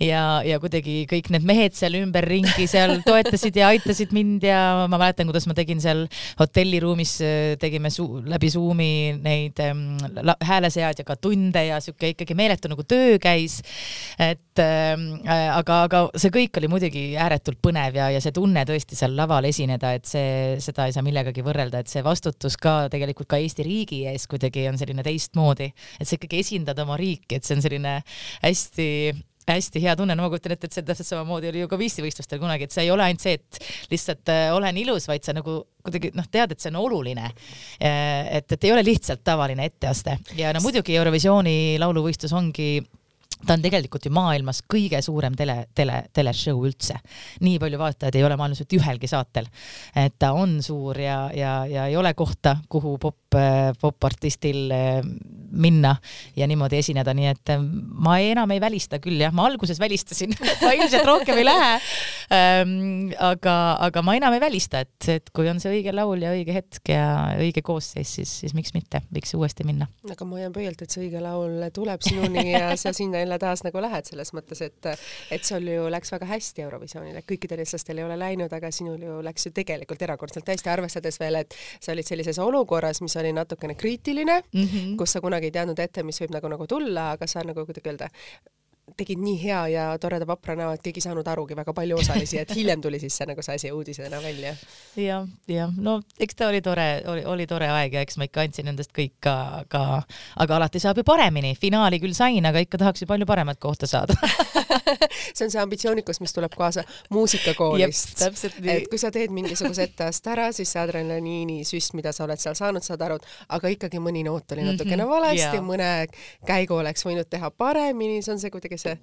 [0.03, 4.99] ja, ja kuidagi kõik need mehed seal ümberringi seal toetasid ja aitasid mind ja ma
[4.99, 6.05] mäletan, kuidas ma tegin seal
[6.39, 7.17] hotelliruumis,
[7.61, 8.91] tegime su läbi Zoomi
[9.21, 9.85] neid ähm,
[10.47, 13.59] hääleseadjaga tunde ja sihuke ikkagi meeletu nagu töö käis.
[14.17, 18.63] et ähm, äh, aga, aga see kõik oli muidugi ääretult põnev ja, ja see tunne
[18.67, 22.87] tõesti seal laval esineda, et see, seda ei saa millegagi võrrelda, et see vastutus ka
[22.93, 27.37] tegelikult ka Eesti riigi ees kuidagi on selline teistmoodi, et sa ikkagi esindad oma riiki,
[27.37, 27.99] et see on selline
[28.43, 28.87] hästi
[29.47, 32.41] hästi hea tunne, no ma kujutan ette, et see täpselt samamoodi oli ju ka viisivõistlustel
[32.41, 33.59] kunagi, et see ei ole ainult see, et
[33.93, 37.29] lihtsalt äh, olen ilus, vaid sa nagu kuidagi noh, tead, et see on oluline.
[37.79, 40.17] Äh, et, et ei ole lihtsalt tavaline etteaste.
[40.35, 42.73] Ja no muidugi Eurovisiooni lauluvõistlus ongi
[43.45, 46.97] ta on tegelikult ju maailmas kõige suurem tele, tele, teleshow üldse.
[47.41, 49.49] nii palju vaatajaid ei ole maailmas mitte ühelgi saatel.
[49.95, 53.26] et ta on suur ja, ja, ja ei ole kohta, kuhu pop,
[53.81, 55.01] popartistil eh,
[55.51, 55.95] minna
[56.35, 57.63] ja niimoodi esineda, nii et eh,
[58.07, 61.73] ma enam ei välista küll jah, ma alguses välistasin ma ilmselt rohkem ei lähe
[62.35, 63.11] ähm,.
[63.23, 63.55] aga,
[63.87, 66.91] aga ma enam ei välista, et, et kui on see õige laul ja õige hetk
[66.93, 67.07] ja
[67.39, 69.89] õige koosseis, siis, siis miks mitte, võiks uuesti minna.
[70.09, 73.63] aga ma hoian pöialt, et see õige laul tuleb sinuni ja sa sinna jälle taas
[73.67, 74.91] nagu lähed selles mõttes, et
[75.31, 79.01] et sul ju läks väga hästi Eurovisioonil, et kõikidel eestlastel ei ole läinud, aga sinul
[79.03, 83.33] ju läks ju tegelikult erakordselt hästi, arvestades veel, et sa olid sellises olukorras, mis oli
[83.33, 84.95] natukene kriitiline mm, -hmm.
[84.97, 87.89] kus sa kunagi ei teadnud ette, mis võib nagu, nagu tulla, aga sa nagu kuidagi
[87.89, 88.09] öelda,
[88.95, 92.39] tegid nii hea ja toreda vapra näo, et keegi ei saanud arugi, väga palju osalisi,
[92.39, 95.03] et hiljem tuli siis see nagu see asi uudisena välja ja,.
[95.03, 98.45] jah, jah, no eks ta oli tore, oli, oli tore aeg ja eks ma ikka
[98.47, 99.83] andsin endast kõik ka, ka,
[100.39, 103.89] aga alati saab ju paremini, finaali küll sain, aga ikka tahaks ju palju paremat kohta
[103.89, 104.15] saada
[105.33, 108.23] see on see ambitsioonikus, mis tuleb kaasa muusikakoolist.
[108.63, 112.55] et kui sa teed mingisuguse etteaste ära, siis see adrenaliini süst, mida sa oled seal
[112.57, 113.19] saanud, saad aru,
[113.53, 115.13] aga ikkagi mõni noot oli natukene mm -hmm.
[115.13, 115.91] valesti, mõne
[116.47, 118.97] käigu oleks võinud teha paremini, see on see kuidagi see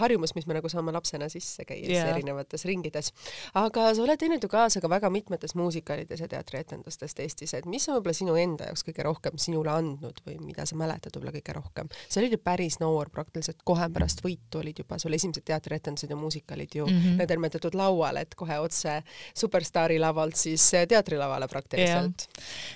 [0.00, 2.10] harjumus, mis me nagu saame lapsena sisse käies yeah.
[2.12, 3.12] erinevates ringides.
[3.58, 7.88] aga sa oled teinud ju kaasa ka väga mitmetes muusikalides ja teatrietendustest Eestis, et mis
[7.88, 11.56] on võib-olla sinu enda jaoks kõige rohkem sinule andnud või mida sa mäletad võib-olla kõige
[11.56, 11.92] rohkem?
[12.08, 16.16] sa olid ju päris noor, praktiliselt kohe pärast võitu olid juba sul esimesed teatrietendused ja
[16.16, 17.18] muusikalid ju mm -hmm.
[17.22, 19.02] nõndanimetatud laual, et kohe otse
[19.34, 22.28] Superstaari lavalt siis teatrilavale praktiliselt.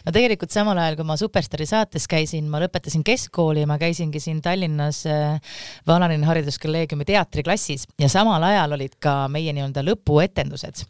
[0.07, 4.43] no tegelikult samal ajal, kui ma Superstaari saates käisin, ma lõpetasin keskkooli, ma käisingi siin
[4.43, 5.41] Tallinnas äh,
[6.03, 10.83] Vanalinna Hariduskolleegiumi teatriklassis ja samal ajal olid ka meie nii-öelda lõpuetendused,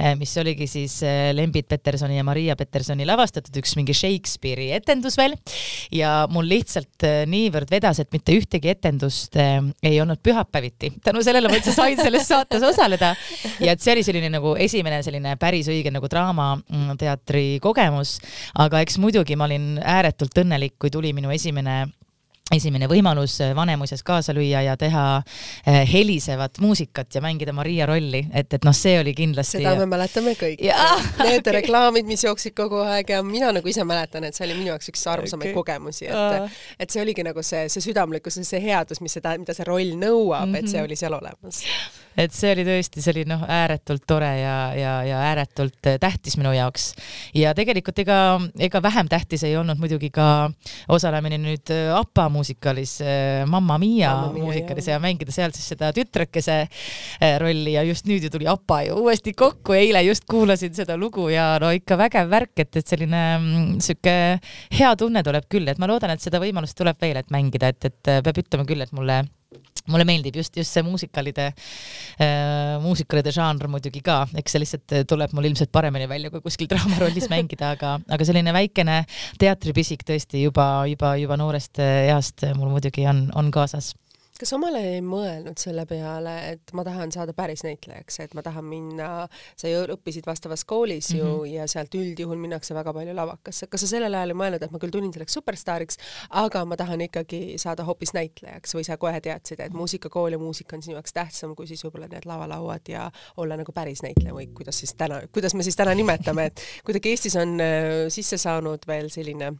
[0.00, 5.18] eh, mis oligi siis eh, Lembit Petersoni ja Maria Petersoni lavastatud üks mingi Shakespeare'i etendus
[5.20, 5.36] veel.
[5.94, 10.92] Ja mul lihtsalt eh, niivõrd vedas, et mitte ühtegi etendust ei olnud pühapäeviti.
[11.04, 13.12] tänu sellele ma üldse sain selles saates osaleda.
[13.62, 18.16] Ja et see oli selline nagu esimene selline päris õige nagu draamateatri kogemus,
[18.58, 21.84] aga eks muidugi ma olin ääretult õnnelik, kui tuli minu esimene
[22.54, 25.06] esimene võimalus Vanemuises kaasa lüüa ja teha
[25.66, 29.58] eh, helisevat muusikat ja mängida Maria rolli, et, et noh, see oli kindlasti.
[29.58, 30.62] seda me mäletame kõik.
[30.62, 31.56] Need okay.
[31.58, 34.94] reklaamid, mis jooksid kogu aeg ja mina nagu ise mäletan, et see oli minu jaoks
[34.94, 35.58] üks armsamaid okay.
[35.58, 39.56] kogemusi, et, et see oligi nagu see, see südamlikkus ja see headus, mis seda, mida
[39.56, 40.58] see roll nõuab mm, -hmm.
[40.62, 40.90] et see mhm.
[40.90, 41.64] oli seal olemas
[42.16, 46.38] et see oli tõesti, see oli noh, ääretult tore ja, ja, ja ääretult eh, tähtis
[46.40, 46.88] minu jaoks.
[47.36, 48.18] ja tegelikult ega,
[48.58, 50.48] ega vähem tähtis ei olnud muidugi ka
[50.92, 56.58] osalemine nüüd eh, APA muusikalis, eh, Mamma Mia muusikalis ja mängida seal siis seda tütrekese
[57.40, 61.28] rolli ja just nüüd ju tuli APA ju uuesti kokku, eile just kuulasin seda lugu
[61.32, 64.16] ja no ikka vägev värk, et, et selline mm, sihuke
[64.78, 67.90] hea tunne tuleb küll, et ma loodan, et seda võimalust tuleb veel, et mängida, et,
[67.90, 69.24] et peab ütlema küll, et mulle
[69.92, 75.34] mulle meeldib just, just see muusikalide äh,, muusikalide žanr muidugi ka, eks see lihtsalt tuleb
[75.36, 79.02] mul ilmselt paremini välja, kui kuskil draamarollis mängida, aga, aga selline väikene
[79.42, 83.94] teatripisik tõesti juba, juba, juba noorest east mul muidugi on, on kaasas
[84.40, 88.44] kas omal ajal ei mõelnud selle peale, et ma tahan saada päris näitlejaks, et ma
[88.46, 89.10] tahan minna,
[89.58, 91.52] sa ju õppisid vastavas koolis ju mm -hmm.
[91.54, 93.66] ja sealt üldjuhul minnakse väga palju lavakasse.
[93.66, 95.98] kas sa sellel ajal ei mõelnud, et ma küll tulin selleks superstaariks,
[96.30, 100.76] aga ma tahan ikkagi saada hoopis näitlejaks või sa kohe teadsid, et muusikakool ja muusika
[100.76, 104.46] on sinu jaoks tähtsam kui siis võib-olla need lavalauad ja olla nagu päris näitleja või
[104.54, 108.86] kuidas siis täna, kuidas me siis täna nimetame, et kuidagi Eestis on äh, sisse saanud
[108.86, 109.52] veel selline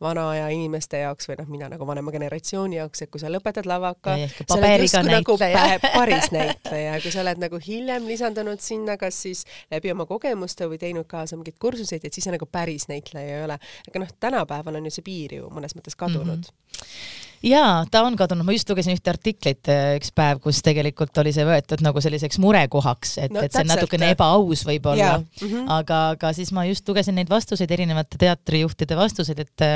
[0.00, 3.68] vana aja inimeste jaoks või noh, mina nagu vanema generatsiooni jaoks, et kui sa lõpetad
[3.68, 8.96] lavaka, ehk paberiga nagu näitleja nagu päris näitleja, kui sa oled nagu hiljem lisandunud sinna,
[9.00, 12.88] kas siis läbi oma kogemuste või teinud kaasa mingeid kursuseid, et siis sa nagu päris
[12.90, 13.58] näitleja ei ole.
[13.88, 16.54] aga noh, tänapäeval on ju see piir ju mõnes mõttes kadunud mm.
[16.78, 21.16] -hmm jaa, ta on kadunud, ma just lugesin ühte artiklit äh, üks päev, kus tegelikult
[21.22, 25.46] oli see võetud nagu selliseks murekohaks, et no,, et see on natukene ebaaus võib-olla, mm
[25.46, 25.70] -hmm.
[25.78, 29.66] aga, aga siis ma just lugesin neid vastuseid, erinevate teatrijuhtide vastuseid, et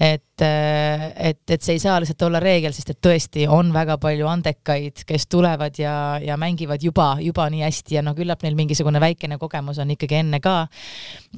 [0.00, 4.26] et, et, et see ei saa lihtsalt olla reegel, sest et tõesti on väga palju
[4.28, 9.00] andekaid, kes tulevad ja, ja mängivad juba, juba nii hästi ja no küllap neil mingisugune
[9.00, 10.66] väikene kogemus on ikkagi enne ka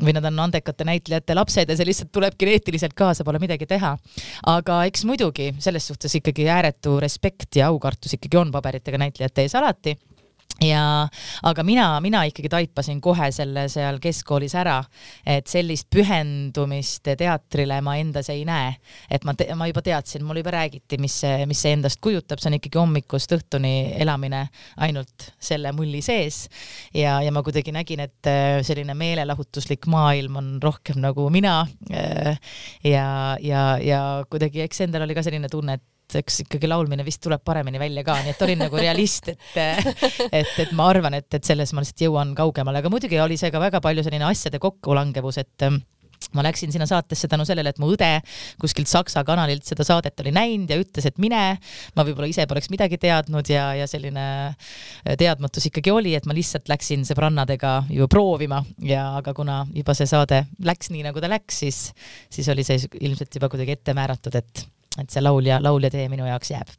[0.02, 3.96] või nad on andekate näitlejate lapsed ja see lihtsalt tuleb geneetiliselt kaasa, pole midagi teha.
[4.46, 9.54] aga eks muidugi selles suhtes ikkagi ääretu respekt ja aukartus ikkagi on paberitega näitlejate ees
[9.58, 9.96] alati
[10.62, 11.08] ja,
[11.42, 14.78] aga mina, mina ikkagi taipasin kohe selle seal keskkoolis ära,
[15.26, 18.74] et sellist pühendumist teatrile ma endas ei näe.
[19.10, 22.50] et ma, ma juba teadsin, mul juba räägiti, mis see, mis see endast kujutab, see
[22.50, 24.46] on ikkagi hommikust õhtuni elamine
[24.76, 26.46] ainult selle mulli sees.
[26.94, 31.60] ja, ja ma kuidagi nägin, et äh, selline meelelahutuslik maailm on rohkem nagu mina.
[31.92, 32.38] Äh,
[32.84, 35.86] ja, ja, ja kuidagi, eks endal oli ka selline tunne, et
[36.18, 39.60] eks ikkagi laulmine vist tuleb paremini välja ka, nii et olin nagu realist, et
[40.32, 43.52] et, et ma arvan, et, et selles ma lihtsalt jõuan kaugemale, aga muidugi oli see
[43.54, 45.82] ka väga palju selline asjade kokkulangevus, et ähm,
[46.36, 48.08] ma läksin sinna saatesse tänu sellele, et mu õde
[48.60, 51.58] kuskilt Saksa kanalilt seda saadet oli näinud ja ütles, et mine.
[51.96, 56.36] ma võib-olla ise poleks midagi teadnud ja, ja selline äh, teadmatus ikkagi oli, et ma
[56.36, 61.30] lihtsalt läksin sõbrannadega ju proovima ja, aga kuna juba see saade läks nii, nagu ta
[61.30, 61.84] läks, siis,
[62.30, 64.66] siis oli see ilmselt juba kuidagi ette määratud, et
[65.02, 66.76] et see laulja, laulja tee minu jaoks jääb.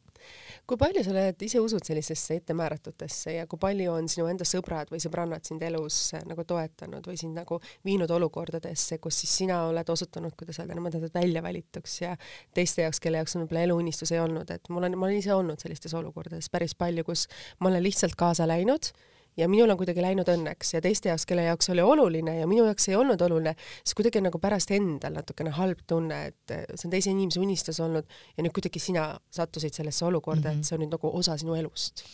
[0.70, 4.92] Kui palju sa oled ise usud sellisesse ettemääratutesse ja kui palju on sinu enda sõbrad
[4.94, 7.58] või sõbrannad sind elus äh, nagu toetanud või sind nagu
[7.88, 12.14] viinud olukordadesse, kus siis sina oled osutunud, kuidas öelda, niimoodi välja valituks ja
[12.54, 15.34] teiste jaoks, kelle jaoks on võib-olla eluunistus ei olnud, et mul on, ma olen ise
[15.34, 17.26] olnud sellistes olukordades päris palju, kus
[17.58, 18.94] ma olen lihtsalt kaasa läinud
[19.40, 22.68] ja minul on kuidagi läinud õnneks ja teiste jaoks, kelle jaoks oli oluline ja minu
[22.68, 26.96] jaoks ei olnud oluline, siis kuidagi nagu pärast endal natukene halb tunne, et see on
[26.96, 30.60] teise inimese unistus olnud ja nüüd kuidagi sina sattusid sellesse olukorda mm, -hmm.
[30.60, 32.06] et see on nüüd nagu osa sinu elust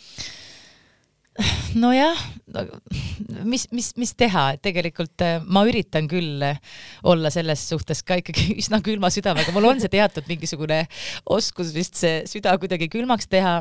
[1.76, 2.16] nojah,
[3.44, 6.58] mis, mis, mis teha, et tegelikult äh, ma üritan küll äh,
[7.06, 10.82] olla selles suhtes ka ikkagi üsna külma südamega, mul on see teatud mingisugune
[11.36, 13.58] oskus vist see süda kuidagi külmaks teha.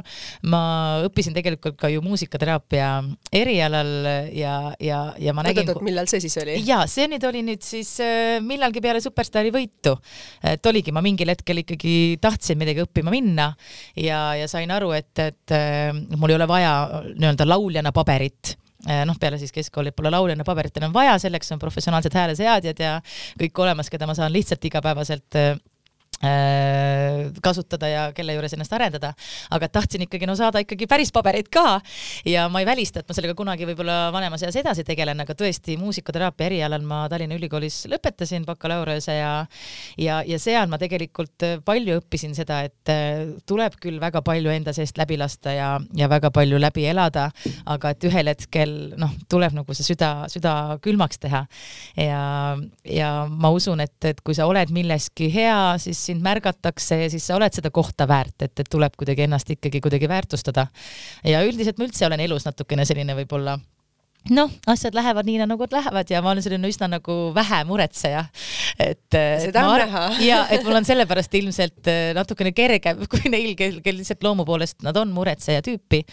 [0.47, 0.61] ma
[1.05, 2.89] õppisin tegelikult ka ju muusikateraapia
[3.35, 3.91] erialal
[4.35, 5.65] ja, ja, ja ma nägin.
[5.65, 6.57] oot-oot, millal see siis oli?
[6.65, 9.97] ja see nüüd oli nüüd siis äh, millalgi peale Superstaari võitu.
[10.45, 13.51] et oligi, ma mingil hetkel ikkagi tahtsin midagi õppima minna
[13.99, 15.55] ja, ja sain aru, et, et
[16.15, 16.73] mul ei ole vaja
[17.11, 18.55] nii-öelda laulu lauljana paberit.
[18.85, 22.97] Eh, noh, peale siis keskkooli pole lauljana paberit enam vaja, selleks on professionaalsed hääleseadjad ja
[23.39, 25.55] kõik olemas, keda ma saan lihtsalt igapäevaselt Äh,
[27.43, 29.11] kasutada ja kelle juures ennast arendada,
[29.53, 31.79] aga tahtsin ikkagi no saada ikkagi päris paberit ka.
[32.25, 35.77] Ja ma ei välista, et ma sellega kunagi võib-olla vanemas eas edasi tegelen, aga tõesti
[35.81, 39.33] muusikuteraapia erialal ma Tallinna Ülikoolis lõpetasin bakalaureuse ja
[39.99, 44.73] ja, ja seal ma tegelikult palju õppisin seda, et äh, tuleb küll väga palju enda
[44.75, 47.29] seest läbi lasta ja, ja väga palju läbi elada,
[47.65, 51.45] aga et ühel hetkel noh, tuleb nagu see süda, süda külmaks teha.
[51.99, 52.23] Ja,
[52.87, 57.27] ja ma usun, et, et kui sa oled milleski hea, siis sind märgatakse ja siis
[57.27, 60.67] sa oled seda kohta väärt, et, et tuleb kuidagi ennast ikkagi kuidagi väärtustada.
[61.23, 63.57] ja üldiselt ma üldse olen elus natukene selline võib-olla
[64.33, 68.25] noh, asjad lähevad nii, nagu nad lähevad ja ma olen selline üsna nagu vähe muretseja.
[68.79, 69.05] et.
[69.11, 70.05] seda on näha.
[70.29, 74.45] ja et mul on sellepärast ilmselt äh, natukene kergem kui neil, kel, kel lihtsalt loomu
[74.47, 76.03] poolest nad on muretseja tüüpi.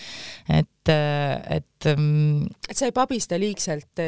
[0.48, 1.88] et, äh, et.
[1.88, 3.98] Ähm, et sa ei pabista liigselt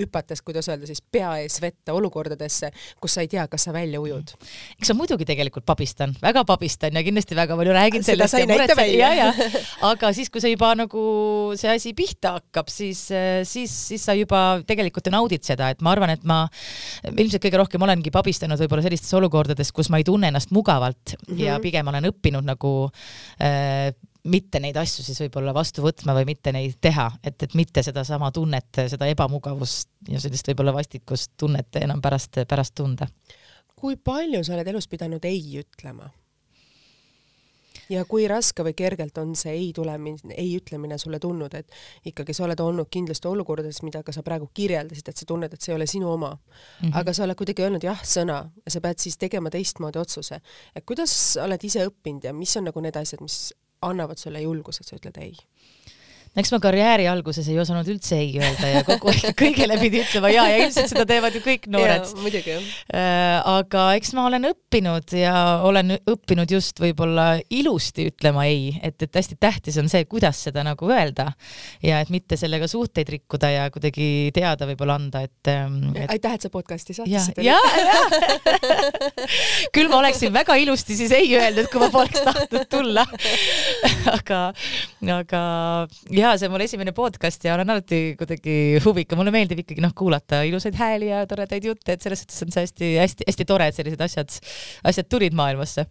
[0.00, 2.70] hüpates, kuidas öelda siis, pea ees vette olukordadesse,
[3.00, 4.34] kus sa ei tea, kas sa välja ujud.
[4.78, 8.32] eks ma muidugi tegelikult pabistan, väga pabistan ja kindlasti väga palju räägin Seda sellest.
[8.32, 9.32] sa ei näita välja.
[9.90, 11.04] aga siis, kui see juba nagu
[11.60, 13.06] see asi pihta hakkab, siis,
[13.44, 16.42] siis, siis sa juba tegelikult naudid seda, et ma arvan, et ma
[17.10, 21.34] ilmselt kõige rohkem olengi pabistanud võib-olla sellistes olukordades, kus ma ei tunne ennast mugavalt mm
[21.34, 21.42] -hmm.
[21.44, 22.90] ja pigem olen õppinud nagu
[23.40, 23.92] äh,
[24.24, 28.30] mitte neid asju siis võib-olla vastu võtma või mitte neid teha, et, et mitte sedasama
[28.34, 33.08] tunnet, seda ebamugavust ja sellist võib-olla vastikust tunnet enam pärast, pärast tunda.
[33.80, 36.10] kui palju sa oled elus pidanud ei ütlema?
[37.90, 41.72] ja kui raske või kergelt on see ei tulemine, ei ütlemine sulle tulnud, et
[42.06, 45.62] ikkagi sa oled olnud kindlasti olukordades, mida ka sa praegu kirjeldasid, et sa tunned, et
[45.62, 46.86] see ei ole sinu oma mm.
[46.88, 46.98] -hmm.
[47.00, 50.40] aga sa oled kuidagi öelnud jah-sõna ja sa pead siis tegema teistmoodi otsuse.
[50.74, 53.52] et kuidas sa oled ise õppinud ja mis on nagu need asjad, mis
[53.82, 55.36] annavad sulle julguse, et sa ütled ei?
[56.38, 60.30] Eks ma karjääri alguses ei osanud üldse ei öelda ja kogu aeg kõigele pidi ütlema
[60.30, 62.06] ja, ja ilmselt seda teevad ju kõik noored.
[62.22, 63.40] muidugi jah äh,.
[63.50, 65.34] aga eks ma olen õppinud ja
[65.66, 70.62] olen õppinud just võib-olla ilusti ütlema ei, et, et hästi tähtis on see, kuidas seda
[70.66, 71.32] nagu öelda
[71.82, 76.14] ja et mitte sellega suhteid rikkuda ja kuidagi teada võib-olla anda, et, ähm, et....
[76.14, 77.50] aitäh, et sa podcast'i saatesse tulid.
[77.50, 77.98] ja, ja
[79.74, 83.06] küll ma oleksin väga ilusti siis ei öelnud, kui ma poleks tahtnud tulla
[84.18, 84.42] aga,
[85.18, 85.44] aga
[86.20, 88.54] ja see on mul esimene podcast ja olen alati kuidagi
[88.84, 92.52] huvitav, mulle meeldib ikkagi noh, kuulata ilusaid hääli ja toredaid jutte, et selles suhtes on
[92.52, 94.36] see hästi-hästi-hästi tore, et sellised asjad,
[94.90, 95.86] asjad tulid maailmasse.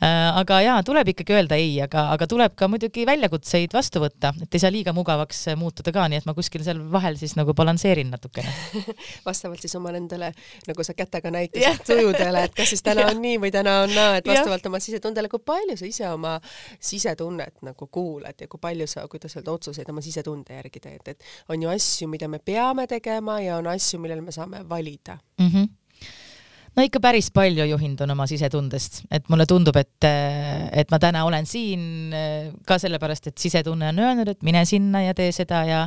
[0.00, 4.32] Äh, aga jaa, tuleb ikkagi öelda ei, aga, aga tuleb ka muidugi väljakutseid vastu võtta,
[4.40, 7.52] et ei saa liiga mugavaks muutuda ka, nii et ma kuskil seal vahel siis nagu
[7.56, 8.54] balansseerin natukene.
[9.28, 10.32] Vastavalt siis oma nendele,
[10.68, 14.16] nagu sa kätega näitasid, tujudele, et kas siis täna on nii või täna on naa,
[14.20, 16.38] et vastavalt oma sisetundele, kui palju sa ise oma
[16.80, 21.28] sisetunnet nagu kuulad ja kui palju sa, kuidas öelda, otsuseid oma sisetunde järgi teed, et
[21.48, 25.46] on ju asju, mida me peame tegema ja on asju, millel me saame valida mm.
[25.48, 25.68] -hmm
[26.76, 30.06] no ikka päris palju juhindun oma sisetundest, et mulle tundub, et,
[30.72, 32.14] et ma täna olen siin
[32.66, 35.80] ka sellepärast, et sisetunne on öelnud, et mine sinna ja tee seda ja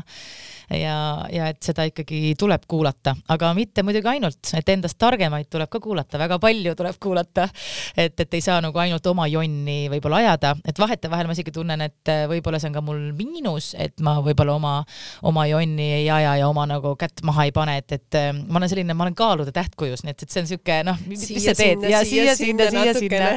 [0.78, 0.98] ja,
[1.32, 5.82] ja et seda ikkagi tuleb kuulata, aga mitte muidugi ainult, et endast targemaid tuleb ka
[5.84, 7.48] kuulata, väga palju tuleb kuulata.
[7.98, 11.86] et, et ei saa nagu ainult oma jonni võib-olla ajada, et vahetevahel ma isegi tunnen,
[11.86, 14.74] et võib-olla see on ka mul miinus, et ma võib-olla oma,
[15.30, 18.72] oma jonni ei aja ja oma nagu kätt maha ei pane, et, et ma olen
[18.72, 21.88] selline, ma olen kaalude tähtkujus, nii et, et see on siuke noh, mis sa teed?
[21.90, 23.34] ja siia, sinna, siia, sinna.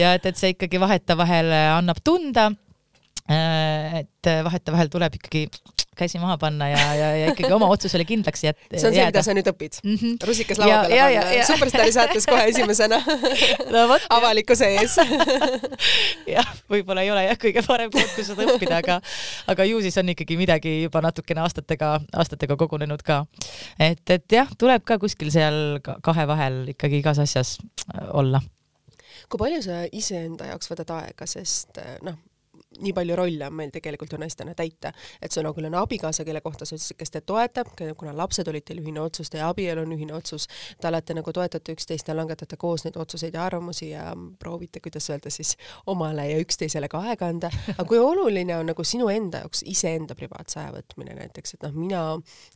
[0.00, 2.50] ja et, et see ikkagi vahetevahel annab tunda
[3.26, 5.46] et vahetevahel tuleb ikkagi
[5.96, 8.58] käsi maha panna ja, ja, ja ikkagi oma otsusele kindlaks jät-.
[8.76, 9.94] see on see, mida sa nüüd õpid mm.
[9.96, 10.16] -hmm.
[10.28, 13.00] rusikas laua peale panna, Superstaari saates kohe esimesena
[13.74, 13.86] no,
[14.18, 14.98] avalikkuse ees
[16.36, 18.98] jah, võib-olla ei ole jah kõige parem koht, kus seda õppida, aga,
[19.54, 23.24] aga ju siis on ikkagi midagi juba natukene aastatega, aastatega kogunenud ka.
[23.78, 27.56] et, et jah, tuleb ka kuskil seal kahe vahel ikkagi igas asjas
[28.12, 28.42] olla
[29.32, 32.20] kui palju sa iseenda jaoks võtad aega, sest noh,
[32.82, 36.24] nii palju rolle on meil tegelikult ju naistena täita, et sul on küll on abikaasa,
[36.24, 39.84] kelle kohta sa ütlesid, kes teid toetab, kuna lapsed olid teil ühine otsus, teie abielu
[39.84, 40.48] on ühine otsus,
[40.80, 45.10] te olete nagu toetate üksteist ja langetate koos neid otsuseid ja arvamusi ja proovite, kuidas
[45.10, 45.56] öelda siis,
[45.86, 50.16] omale ja üksteisele ka aega anda, aga kui oluline on nagu sinu enda jaoks iseenda
[50.18, 52.02] privaatse aja võtmine näiteks, et noh, mina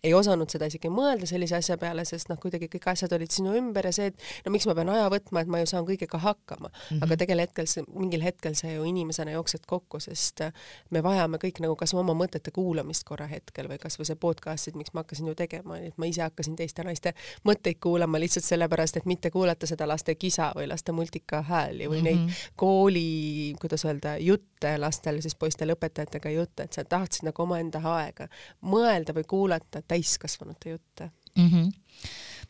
[0.05, 3.55] ei osanud seda isegi mõelda sellise asja peale, sest noh, kuidagi kõik asjad olid sinu
[3.59, 6.21] ümber ja see, et no miks ma pean aja võtma, et ma ju saan kõigega
[6.21, 6.69] hakkama.
[6.71, 7.05] Mm, -hmm.
[7.05, 10.53] aga tegelikult hetkel mingil hetkel sa ju inimesena jooksed kokku, sest äh,
[10.91, 14.95] me vajame kõik nagu kas oma mõtete kuulamist korra hetkel või kasvõi see podcast'id, miks
[14.95, 17.15] ma hakkasin ju tegema, et ma ise hakkasin teiste naiste
[17.47, 22.01] mõtteid kuulama lihtsalt sellepärast, et mitte kuulata seda laste kisa või laste multika hääli või
[22.01, 22.27] mm -hmm.
[22.27, 27.81] neid kooli, kuidas öelda, jutte lastel, siis poistel õpetajatega jutte, et sa tahtsid nagu omaenda
[27.95, 28.29] aega
[28.61, 31.49] mõelda või kuulata täiskasvanute jutte mm.
[31.49, 31.73] -hmm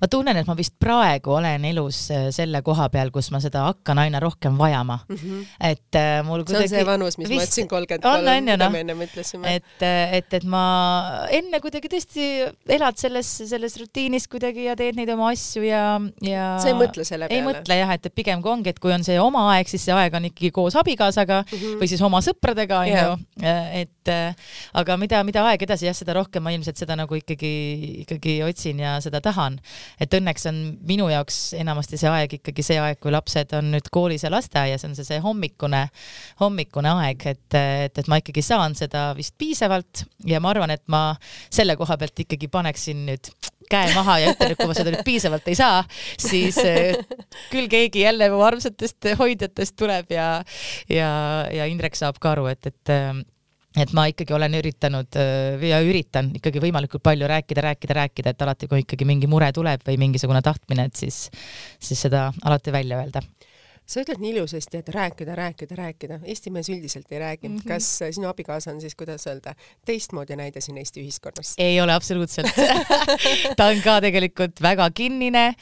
[0.00, 3.66] ma tunnen, et ma vist praegu olen elus äh, selle koha peal, kus ma seda
[3.66, 5.16] hakkan aina rohkem vajama mm.
[5.16, 5.42] -hmm.
[5.70, 6.68] et äh, mul kuidagi.
[6.68, 7.36] see on see vanus, mis vist...
[7.36, 9.54] ma ütlesin kolmkümmend kolm, mida me ennem ütlesime.
[9.56, 10.64] et, äh, et, et ma
[11.30, 12.28] enne kuidagi tõesti
[12.78, 15.84] elad selles, selles rutiinis kuidagi ja teed neid oma asju ja,
[16.24, 16.46] ja.
[16.62, 17.40] sa ei mõtle selle peale?
[17.40, 19.84] ei mõtle jah, et, et pigem kui ongi, et kui on see oma aeg, siis
[19.84, 21.76] see aeg on ikkagi koos abikaasaga mm -hmm.
[21.82, 23.04] või siis oma sõpradega onju
[23.44, 24.14] yeah., et
[24.74, 27.52] aga mida, mida aeg edasi jah, seda rohkem ma ilmselt seda nagu ikkagi,
[28.06, 29.60] ikkagi otsin ja seda tahan
[30.00, 33.90] et õnneks on minu jaoks enamasti see aeg ikkagi see aeg, kui lapsed on nüüd
[33.92, 35.86] koolis ja lasteaias, on see see hommikune,
[36.40, 40.84] hommikune aeg, et, et, et ma ikkagi saan seda vist piisavalt ja ma arvan, et
[40.92, 41.14] ma
[41.48, 43.32] selle koha pealt ikkagi paneksin nüüd
[43.70, 45.82] käe maha ja ütlen, et kui ma seda nüüd piisavalt ei saa,
[46.18, 46.98] siis eh,
[47.52, 50.30] küll keegi jälle mu armsatest hoidjatest tuleb ja,
[50.90, 51.10] ja,
[51.54, 52.94] ja Indrek saab ka aru, et, et
[53.78, 58.42] et ma ikkagi olen üritanud äh, ja üritan ikkagi võimalikult palju rääkida, rääkida, rääkida, et
[58.42, 61.28] alati, kui ikkagi mingi mure tuleb või mingisugune tahtmine, et siis,
[61.78, 63.22] siis seda alati välja öelda
[63.90, 66.18] sa ütled nii ilusasti, et rääkida, rääkida, rääkida.
[66.22, 67.56] Eesti mees üldiselt ei räägi mm.
[67.56, 67.68] -hmm.
[67.68, 71.54] kas sinu abikaasa on siis, kuidas öelda, teistmoodi näide siin Eesti ühiskonnas?
[71.58, 72.46] ei ole absoluutselt
[73.58, 75.54] ta on ka tegelikult väga kinnine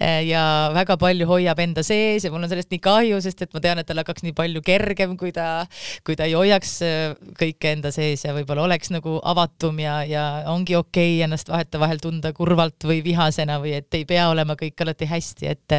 [0.00, 3.54] eh, ja väga palju hoiab enda sees ja mul on sellest nii kahju, sest et
[3.54, 5.66] ma tean, et tal hakkaks nii palju kergem, kui ta,
[6.04, 10.26] kui ta ei hoiaks eh, kõike enda sees ja võib-olla oleks nagu avatum ja, ja
[10.50, 14.82] ongi okei okay ennast vahetevahel tunda kurvalt või vihasena või et ei pea olema kõik
[14.82, 15.78] alati hästi, et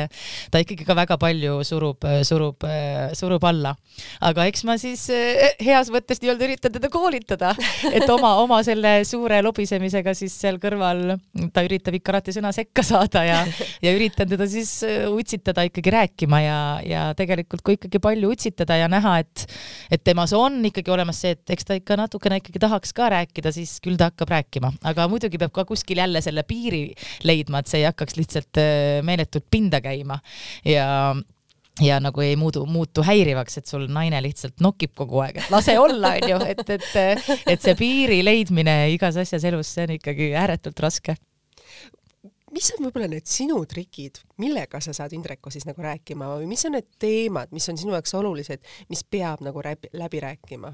[0.51, 1.96] ta ikkagi ka väga palju surub
[2.27, 3.73] surub, surub, surub alla.
[4.21, 7.53] aga eks ma siis eh, heas mõttes nii-öelda üritan teda koolitada,
[7.89, 11.15] et oma, oma selle suure lobisemisega siis seal kõrval
[11.53, 13.39] ta üritab ikka alati sõna sekka saada ja,
[13.81, 14.79] ja üritan teda siis
[15.09, 19.47] utsitada ikkagi rääkima ja, ja tegelikult kui ikkagi palju utsitada ja näha, et,
[19.91, 23.53] et temas on ikkagi olemas see, et eks ta ikka natukene ikkagi tahaks ka rääkida,
[23.55, 26.91] siis küll ta hakkab rääkima, aga muidugi peab ka kuskil jälle selle piiri
[27.27, 28.61] leidma, et see ei hakkaks lihtsalt
[29.07, 30.19] meeletult pinda käima
[30.67, 30.85] ja
[31.83, 35.77] ja nagu ei muudu, muutu häirivaks, et sul naine lihtsalt nokib kogu aeg, et lase
[35.79, 40.79] olla, onju, et, et, et see piiri leidmine igas asjas elus, see on ikkagi ääretult
[40.83, 41.17] raske.
[42.55, 46.65] mis on võib-olla need sinu trikid, millega sa saad Indreko siis nagu rääkima või mis
[46.65, 50.73] on need teemad, mis on sinu jaoks olulised, mis peab nagu läbi, läbi rääkima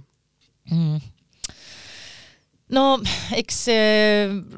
[0.72, 1.23] mm.?
[2.72, 2.84] No
[3.36, 3.58] eks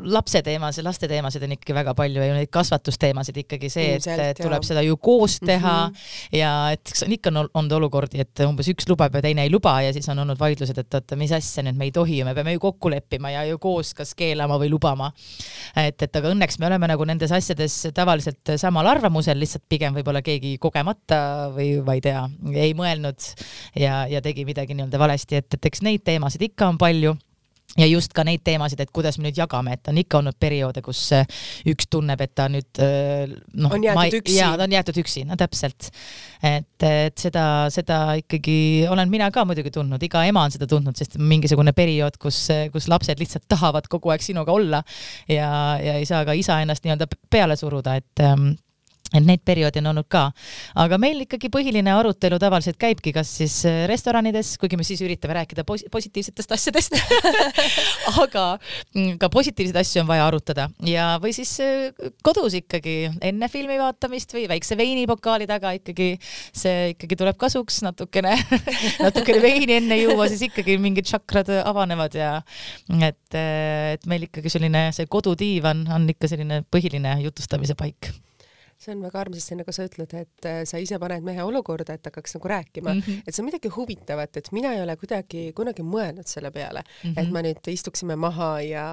[0.05, 4.41] lapse teemasid, laste teemasid on ikkagi väga palju ja neid kasvatusteemasid ikkagi see, et Ilmselt,
[4.43, 4.67] tuleb jah.
[4.69, 6.37] seda ju koos teha mm -hmm.
[6.37, 9.81] ja et on ikka on olnud olukordi, et umbes üks lubab ja teine ei luba
[9.81, 12.35] ja siis on olnud vaidlused, et oota, mis asja nüüd me ei tohi ju, me
[12.35, 15.11] peame ju kokku leppima ja ju koos kas keelama või lubama.
[15.75, 20.21] et, et aga õnneks me oleme nagu nendes asjades tavaliselt samal arvamusel, lihtsalt pigem võib-olla
[20.21, 23.17] keegi kogemata või ma ei tea, ei mõelnud
[23.75, 27.15] ja, ja tegi midagi nii-öelda valesti, et, et eks neid teemasid ikka on palju
[27.79, 30.81] ja just ka neid teemasid, et kuidas me nüüd jagame, et on ikka olnud perioode,
[30.85, 31.25] kus äh,
[31.71, 33.25] üks tunneb, et ta nüüd äh,
[33.59, 34.37] noh, on jäetud üksi.
[34.39, 35.89] jaa, ta on jäetud üksi, no täpselt.
[36.45, 38.57] et, et seda, seda ikkagi
[38.91, 42.89] olen mina ka muidugi tundnud, iga ema on seda tundnud, sest mingisugune periood, kus, kus
[42.91, 44.83] lapsed lihtsalt tahavad kogu aeg sinuga olla
[45.27, 45.49] ja,
[45.81, 48.53] ja ei saa ka isa ennast nii-öelda peale suruda, et ähm,
[49.15, 50.27] et neid perioode on olnud ka,
[50.81, 55.37] aga meil ikkagi põhiline arutelu tavaliselt käibki kas siis äh, restoranides, kuigi me siis üritame
[55.39, 56.97] rääkida pos positiivsetest asjadest
[58.23, 58.45] aga
[58.95, 60.67] mm, ka positiivseid asju on vaja arutada.
[60.87, 62.95] Ja, või siis äh, kodus ikkagi
[63.25, 68.35] enne filmi vaatamist või väikse veinipokaali taga ikkagi see ikkagi tuleb kasuks natukene
[69.05, 72.35] natukene veini enne juua, siis ikkagi mingid tšakrad avanevad ja
[72.99, 78.11] et, äh, et meil ikkagi selline see kodudiivan on ikka selline põhiline jutustamise paik
[78.85, 82.09] see on väga armsasti, nagu sa ütled, et äh, sa ise paned mehe olukorda, et
[82.09, 82.93] hakkaks nagu rääkima.
[82.93, 83.23] Mm, -hmm.
[83.27, 86.83] et see on midagi huvitavat, et mina ei ole kuidagi kunagi mõelnud selle peale.
[86.85, 87.21] Mm, -hmm.
[87.21, 88.85] et ma nüüd istuksime maha ja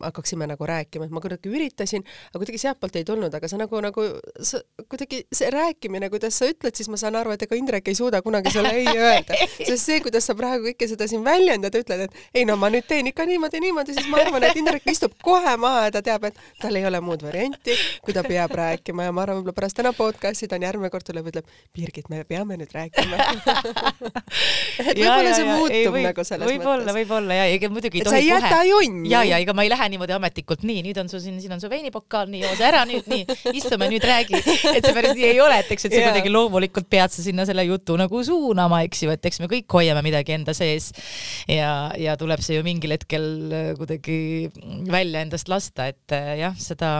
[0.00, 3.80] hakkaksime nagu rääkima, et ma kuidagi üritasin, aga kuidagi sealtpoolt ei tulnud, aga sa nagu,
[3.80, 4.02] nagu
[4.40, 7.94] sa kuidagi see rääkimine, kuidas sa ütled, siis ma saan aru, et ega Indrek ei
[7.94, 9.34] suuda kunagi sulle ei öelda,
[9.68, 12.86] sest see, kuidas sa praegu kõike seda siin väljendad, ütled, et ei no ma nüüd
[12.88, 16.28] teen ikka niimoodi, niimoodi, siis ma arvan, et Indrek istub kohe maha ja ta teab,
[16.30, 19.78] et tal ei ole muud varianti, kui ta peab rääkima ja ma arvan, võib-olla pärast
[19.78, 23.18] täna podcast'i ta on järgmine kord tuleb, ütleb, Birgit, me peame nüüd rääkima
[24.88, 26.84] et võib-olla see muutub ei, või, nagu selles võib mõttes.
[26.84, 28.20] võib-olla, võib-olla ja ega muidugi ei tohi kohe.
[28.20, 29.10] sa ei jäta jonni.
[29.12, 31.62] ja, ja ega ma ei lähe niimoodi ametlikult, nii, nüüd on sul siin, siin on
[31.62, 34.40] su veinipokal, nii, joo see ära nüüd, nii, istume nüüd räägi.
[34.74, 37.48] et see päris nii ei ole, et eks, et sa kuidagi loomulikult pead sa sinna
[37.48, 40.92] selle jutu nagu suunama, eks ju, et eks me kõik hoiame midagi enda sees.
[41.50, 43.28] ja, ja tuleb see ju mingil hetkel
[43.80, 44.18] kuidagi
[44.90, 46.94] välja endast lasta, et jah, seda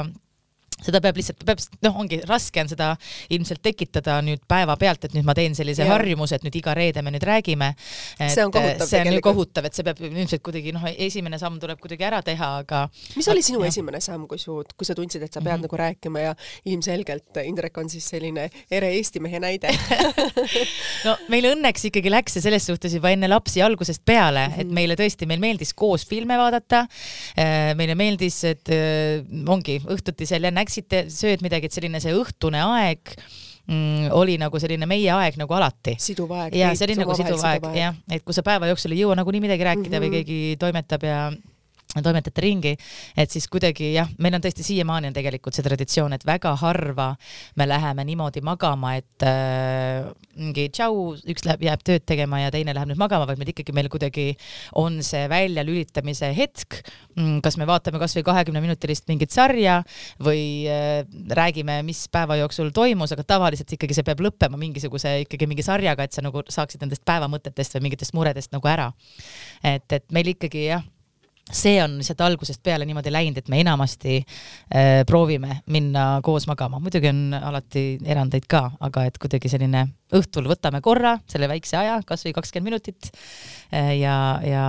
[0.85, 2.93] seda peab lihtsalt, peab, noh, ongi raske on seda
[3.35, 5.93] ilmselt tekitada nüüd päevapealt, et nüüd ma teen sellise ja.
[5.95, 7.72] harjumuse, et nüüd iga reede me nüüd räägime.
[8.20, 8.87] see on kohutav.
[8.89, 12.20] see on ju kohutav, et see peab ilmselt kuidagi noh, esimene samm tuleb kuidagi ära
[12.26, 12.85] teha, aga.
[13.16, 13.72] mis oli sinu ja.
[13.72, 15.66] esimene samm, kui su, kui sa tundsid, et sa pead mm -hmm.
[15.68, 19.68] nagu rääkima ja ilmselgelt Indrek on siis selline ere Eesti mehe näide
[21.07, 24.61] no meil õnneks ikkagi läks see selles suhtes juba enne lapsi algusest peale mm, -hmm.
[24.61, 24.74] et mhm.
[24.74, 26.85] meile tõesti, meil meeldis koos filme vaadata.
[27.39, 32.14] Äh, meile meeldis, et äh, ongi õhtuti seal jälle läksite, sööd midagi, et selline see
[32.16, 33.14] õhtune aeg
[33.68, 35.97] mm, oli nagu selline meie aeg nagu alati.
[35.99, 36.55] siduv aeg.
[36.59, 39.45] ja see oli nagu siduv aeg, jah, et kui sa päeva jooksul ei jõua nagunii
[39.45, 40.03] midagi rääkida mm -hmm.
[40.03, 40.14] või mhm.
[40.14, 41.18] keegi toimetab ja
[42.03, 42.74] toimetate ringi,
[43.16, 47.12] et siis kuidagi jah, meil on tõesti siiamaani on tegelikult see traditsioon, et väga harva
[47.61, 52.74] me läheme niimoodi magama, et äh, mingi tšau, üks läheb, jääb tööd tegema ja teine
[52.74, 54.32] läheb nüüd magama, vaid meil ikkagi meil kuidagi
[54.80, 56.80] on see väljalülitamise hetk.
[57.14, 59.80] Mm, kas me vaatame kasvõi kahekümne minutilist mingit sarja
[60.22, 61.05] või äh,
[61.38, 66.07] räägime, mis päeva jooksul toimus, aga tavaliselt ikkagi see peab lõppema mingisuguse ikkagi mingi sarjaga,
[66.07, 68.90] et sa nagu saaksid nendest päevamõtetest või mingitest muredest nagu ära.
[69.62, 70.82] et, et meil ikkagi jah
[71.53, 76.80] see on lihtsalt algusest peale niimoodi läinud, et me enamasti äh, proovime minna koos magama,
[76.80, 79.84] muidugi on alati erandeid ka, aga et kuidagi selline
[80.14, 83.11] õhtul võtame korra selle väikse aja, kasvõi kakskümmend minutit
[83.72, 84.64] äh, ja, ja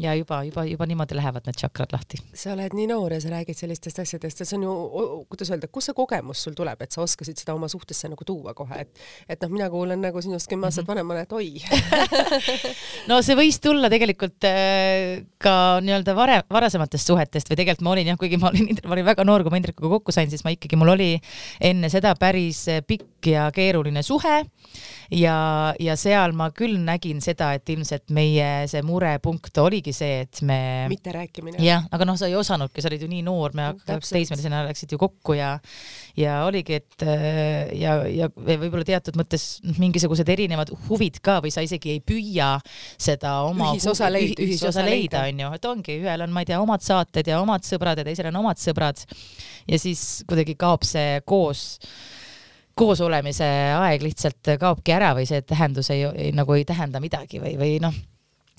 [0.00, 2.16] ja juba, juba, juba niimoodi lähevad need tšakrad lahti.
[2.34, 4.72] sa oled nii noor ja sa räägid sellistest asjadest ja see on ju,
[5.28, 8.54] kuidas öelda, kust see kogemus sul tuleb, et sa oskasid seda oma suhtesse nagu tuua
[8.56, 10.88] kohe, et et noh, mina kuulen nagu sinust kümme aastat -hmm.
[10.88, 11.60] vanemana, et oi
[13.10, 18.12] no see võis tulla tegelikult äh, ka nii-öelda varem, varasematest suhetest või tegelikult ma olin
[18.14, 20.56] jah, kuigi ma olin, ma olin väga noor, kui ma Indrekuga kokku sain, siis ma
[20.56, 21.12] ikkagi, mul oli
[21.60, 24.40] enne seda päris pikk ja keeruline suhe
[25.12, 25.36] ja,
[25.80, 30.86] ja seal ma küll nägin seda, et ilmselt meie see murepunkt oligi see, et me.
[30.88, 31.58] mitterääkimine.
[31.62, 34.98] jah, aga noh, sa ei osanudki, sa olid ju nii noor, me teismelisena läksid ju
[35.00, 35.56] kokku ja,
[36.16, 37.04] ja oligi, et
[37.78, 42.54] ja, ja võib-olla teatud mõttes mingisugused erinevad huvid ka või sa isegi ei püüa
[42.96, 46.84] seda oma ühisosa leida, ühisosa leida, onju, et ongi, ühel on, ma ei tea, omad
[46.84, 49.02] saated ja omad sõbrad ja teisel on omad sõbrad.
[49.66, 51.82] ja siis kuidagi kaob see koos
[52.78, 53.44] koosolemise
[53.76, 57.76] aeg lihtsalt kaobki ära või see tähendus ei, ei, nagu ei tähenda midagi või, või
[57.84, 57.98] noh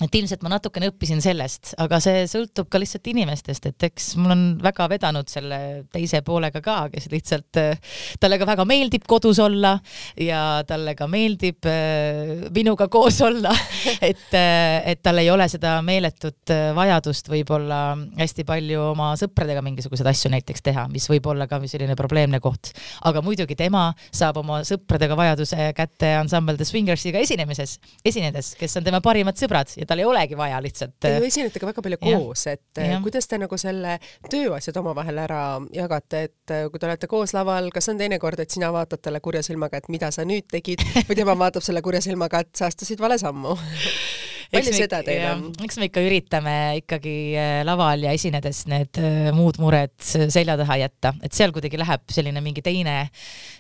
[0.02, 4.34] et ilmselt ma natukene õppisin sellest, aga see sõltub ka lihtsalt inimestest, et eks mul
[4.34, 5.60] on väga vedanud selle
[5.94, 9.76] teise poolega ka, kes lihtsalt, äh, talle ka väga meeldib kodus olla
[10.18, 13.52] ja talle ka meeldib äh, minuga koos olla
[14.10, 17.84] et, äh, et tal ei ole seda meeletut vajadust võib-olla
[18.18, 22.74] hästi palju oma sõpradega mingisuguseid asju näiteks teha, mis võib olla ka selline probleemne koht.
[23.06, 28.90] aga muidugi tema saab oma sõpradega vajaduse kätte ansambel The Swingersiga esinemises, esinedes, kes on
[28.90, 30.96] tema parimad sõbrad ja tal ei olegi vaja lihtsalt.
[31.04, 33.00] Te ju esinete ka väga palju koos, et ja.
[33.04, 33.98] kuidas te nagu selle
[34.32, 35.44] tööasjad omavahel ära
[35.76, 39.44] jagate, et kui te olete koos laval, kas on teinekord, et sina vaatad talle kurja
[39.46, 43.04] silmaga, et mida sa nüüd tegid või tema vaatab selle kurja silmaga, et sa astusid
[43.04, 43.58] vale sammu
[44.54, 45.46] palju seda teil on?
[45.66, 50.80] eks me ikka üritame ikkagi äh, laval ja esinedes need äh, muud mured selja taha
[50.86, 52.98] jätta, et seal kuidagi läheb selline mingi teine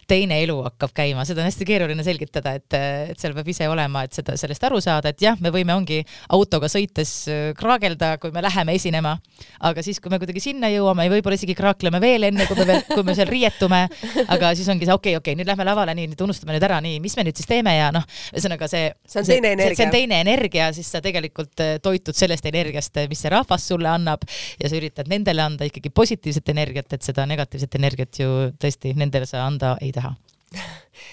[0.07, 2.75] teine elu hakkab käima, seda on hästi keeruline selgitada, et,
[3.13, 6.01] et seal peab ise olema, et seda, sellest aru saada, et jah, me võime, ongi
[6.35, 9.15] autoga sõites äh, kraagelda, kui me läheme esinema,
[9.63, 12.67] aga siis, kui me kuidagi sinna jõuame ja võib-olla isegi kraakleme veel enne, kui me
[12.69, 13.85] veel, kui me seal riietume,
[14.27, 16.67] aga siis ongi see okei okay,, okei okay,, nüüd lähme lavale, nii, nüüd unustame nüüd
[16.67, 17.75] ära, nii, mis me nüüd siis teeme?
[17.77, 19.77] Ja noh, ühesõnaga see see on teine energia.
[19.77, 23.67] see on teine energia, siis sa tegelikult äh, toitud sellest energiast, äh, mis see rahvas
[23.71, 24.25] sulle annab
[24.59, 29.29] ja sa üritad nendele anda ikkagi positiivset energiat, et seda negatiivset energiat ju tõesti nendele
[29.29, 30.15] sa anda ei taha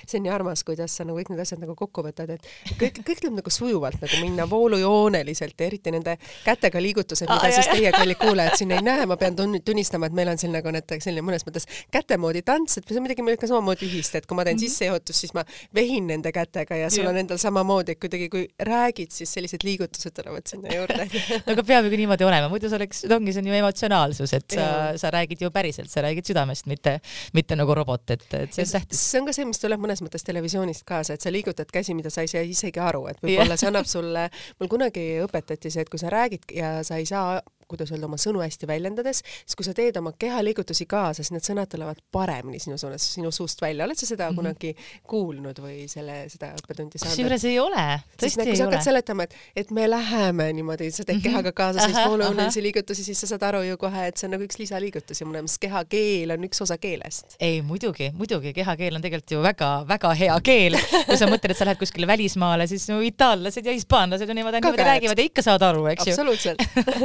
[0.06, 2.46] see on nii armas, kuidas sa nagu kõik need asjad nagu kokku võtad, et
[2.80, 7.54] kõik, kõik tuleb nagu sujuvalt nagu minna voolujooneliselt ja eriti nende kätega liigutused, mida ah,
[7.54, 10.72] siis teie, kallid kuulajad, siin ei näe, ma pean tunnistama, et meil on siin nagu
[10.74, 14.26] need selline mõnes mõttes käte moodi tants, et see on midagi ka samamoodi ühist, et
[14.28, 14.70] kui ma teen mm -hmm.
[14.70, 17.10] sissejuhatust, siis ma vehin nende kätega ja sul ja.
[17.10, 21.08] on endal samamoodi, et kuidagi kui räägid, siis sellised liigutused tulevad sinna juurde
[21.46, 24.56] no aga peab ju niimoodi olema, muidu see oleks, ongi, see on ju emotsionaalsus, et
[24.56, 24.66] sa,
[24.96, 27.00] sa räägid ju päriselt, sa räägid südamest, mitte,
[27.32, 29.04] mitte nagu robot, et, et see on tähtis.
[29.12, 32.10] see on ka see, mis tuleb mõnes mõttes televisioonist kaasa, et sa liigutad käsi, mida
[32.10, 35.92] sa ei saa isegi aru, et võib-olla see annab sulle, mul kunagi õpetati see, et
[35.92, 37.40] kui sa räägid ja sa ei saa
[37.70, 41.46] kuidas öelda, oma sõnu hästi väljendades, siis kui sa teed oma kehaliigutusi kaasa, siis need
[41.46, 43.84] sõnad tulevad paremini sinu suunas, sinu suust välja.
[43.86, 44.36] oled sa seda mm -hmm.
[44.36, 44.74] kunagi
[45.06, 47.14] kuulnud või selle, seda õppetundi saanud?
[47.14, 48.56] kusjuures ei ole, tõesti ei ole.
[48.56, 51.30] sa hakkad seletama, et, et me läheme niimoodi, sa teed mm -hmm.
[51.30, 54.44] kehaga kaasa siis vooluõunelisi liigutusi, siis sa saad aru ju kohe, et see on nagu
[54.44, 57.36] üks lisaliigutus ja mu meelest kehakeel on üks osa keelest.
[57.40, 60.78] ei, muidugi, muidugi, kehakeel on tegelikult ju väga-väga hea keel.
[61.06, 64.60] kui sa mõtled, et sa lähed kuskile välismaale, siis no itaallased ja hispaanlased ju niimoodi,
[64.60, 66.12] niimoodi räägivad ja ikka saavad aru, eks ju.
[66.12, 66.58] absoluutselt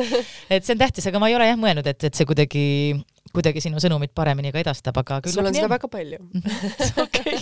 [0.57, 2.65] et see on tähtis, aga ma ei ole jah mõelnud, et, et see kuidagi
[3.35, 6.19] kuidagi sinu sõnumit paremini ka edastab, aga küll sul on seda väga palju
[7.05, 7.37] okay.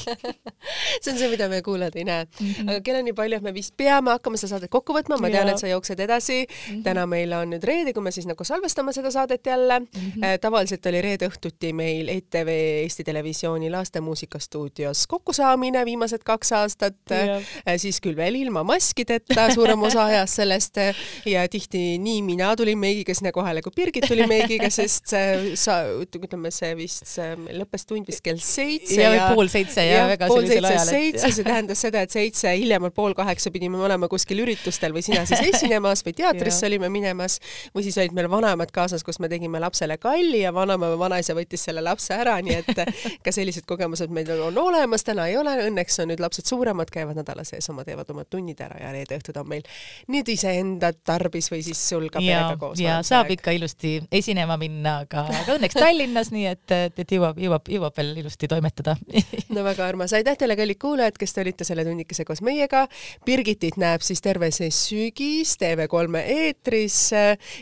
[1.02, 2.26] see on see, mida meie kuulajad ei näe.
[2.26, 2.70] -hmm.
[2.70, 5.32] aga kell on nii palju, et me vist peame hakkama seda saadet kokku võtma, ma
[5.34, 6.54] tean, et sa jooksed edasi mm.
[6.54, 6.84] -hmm.
[6.88, 9.88] täna meil on nüüd reede, kui me siis nagu salvestame seda saadet jälle mm.
[9.96, 10.40] -hmm.
[10.42, 12.50] Tavaliselt oli reede õhtuti meil ETV
[12.84, 19.82] Eesti Televisiooni lastemuusikastuudios kokkusaamine viimased kaks aastat yeah., eh, siis küll veel ilma maskideta suurem
[19.82, 20.78] osa ajast sellest
[21.26, 25.14] ja tihti nii mina tulin meigiga sinna kohale kui Birgit tuli meigiga, sest
[25.56, 30.04] sa ütleme see vist, see lõppes tund vist kell seitse ja, ja pool seitse ja,
[30.04, 34.10] ja väga pool seitse, seitse, see tähendas seda, et seitse, hiljemalt pool kaheksa pidime olema
[34.12, 37.40] kuskil üritustel või sina siis esinemas või teatrisse olime minemas
[37.76, 41.36] või siis olid meil vanemad kaasas, kus me tegime lapsele kalli ja vanaema või vanaisa
[41.38, 42.84] võttis selle lapse ära, nii et
[43.24, 47.20] ka sellised kogemused meil on olemas, täna ei ole, õnneks on nüüd lapsed suuremad, käivad
[47.20, 49.68] nädala sees oma, teevad oma tunnid ära ja reede õhtud on meil
[50.12, 52.82] nüüd iseenda tarbis või siis sul ka perega koos.
[52.82, 53.40] ja saab aeg.
[53.40, 57.98] ikka ilusti esinema minna, aga, aga õnneks Tallinnas, nii et, et, et jõuab, jõuab, jõuab
[57.98, 58.96] veel ilusti toimetada
[59.56, 62.86] no väga armas, aitäh teile, kallid kuulajad, kes te olite selle tunnikese koos meiega.
[63.26, 67.00] Birgitit näeb siis terve see sügis TV3 eetris.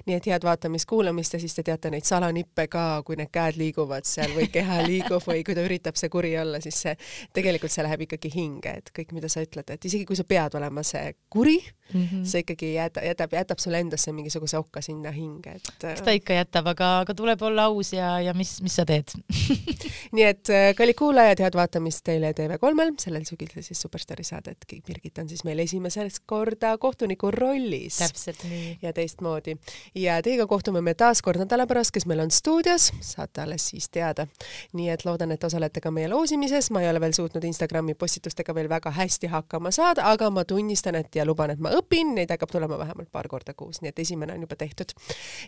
[0.08, 4.08] nii et head vaatamist-kuulamist ja siis te teate neid salanippe ka, kui need käed liiguvad
[4.08, 6.96] seal või keha liigub või kui ta üritab see kuri olla, siis see
[7.34, 10.58] tegelikult see läheb ikkagi hinge, et kõik, mida sa ütled, et isegi kui sa pead
[10.60, 11.58] olema see kuri
[11.94, 12.26] mm, -hmm.
[12.26, 15.84] see ikkagi jätab, jätab, jätab sulle endasse mingisuguse okka sinna hinge, et.
[15.92, 19.14] eks ta ikka jätab, aga, aga tuleb olla aus ja, ja mis, mis sa teed
[20.16, 24.66] nii et kallid kuulajad, head vaatamist teile TV3-l, sellel sügisel siis Superstaari saadet.
[24.88, 27.98] Birgit on siis meil esimest korda kohtuniku rollis.
[27.98, 28.78] täpselt nii.
[28.82, 29.56] ja teistmoodi.
[29.96, 33.90] ja teiega kohtume me taas kord nädala pärast, kes meil on stuudios, saate alles siis
[33.90, 34.28] teada.
[34.74, 38.56] nii et loodan, et osalete ka meie loosimises, ma ei ole veel suutnud Instagrami postitustega
[38.56, 42.32] veel väga hästi hakkama saada, aga ma tunnistan, et ja luban, et ma õpin, neid
[42.32, 44.94] hakkab tulema vähemalt paar korda kuus, nii et esimene on juba tehtud.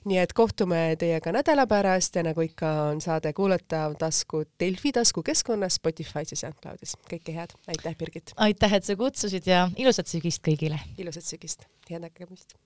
[0.06, 5.80] nii et kohtume teiega nädala pärast ja nagu ikka on saade kuulatav tasku Delfi taskukeskkonnas,
[5.80, 6.96] Spotify's ja SoundCloudis.
[7.10, 8.34] kõike head, aitäh, Birgit!
[8.38, 10.80] aitäh, et sa kutsusid ja ilusat sügist kõigile!
[10.98, 12.58] ilusat sügist, head nägemist!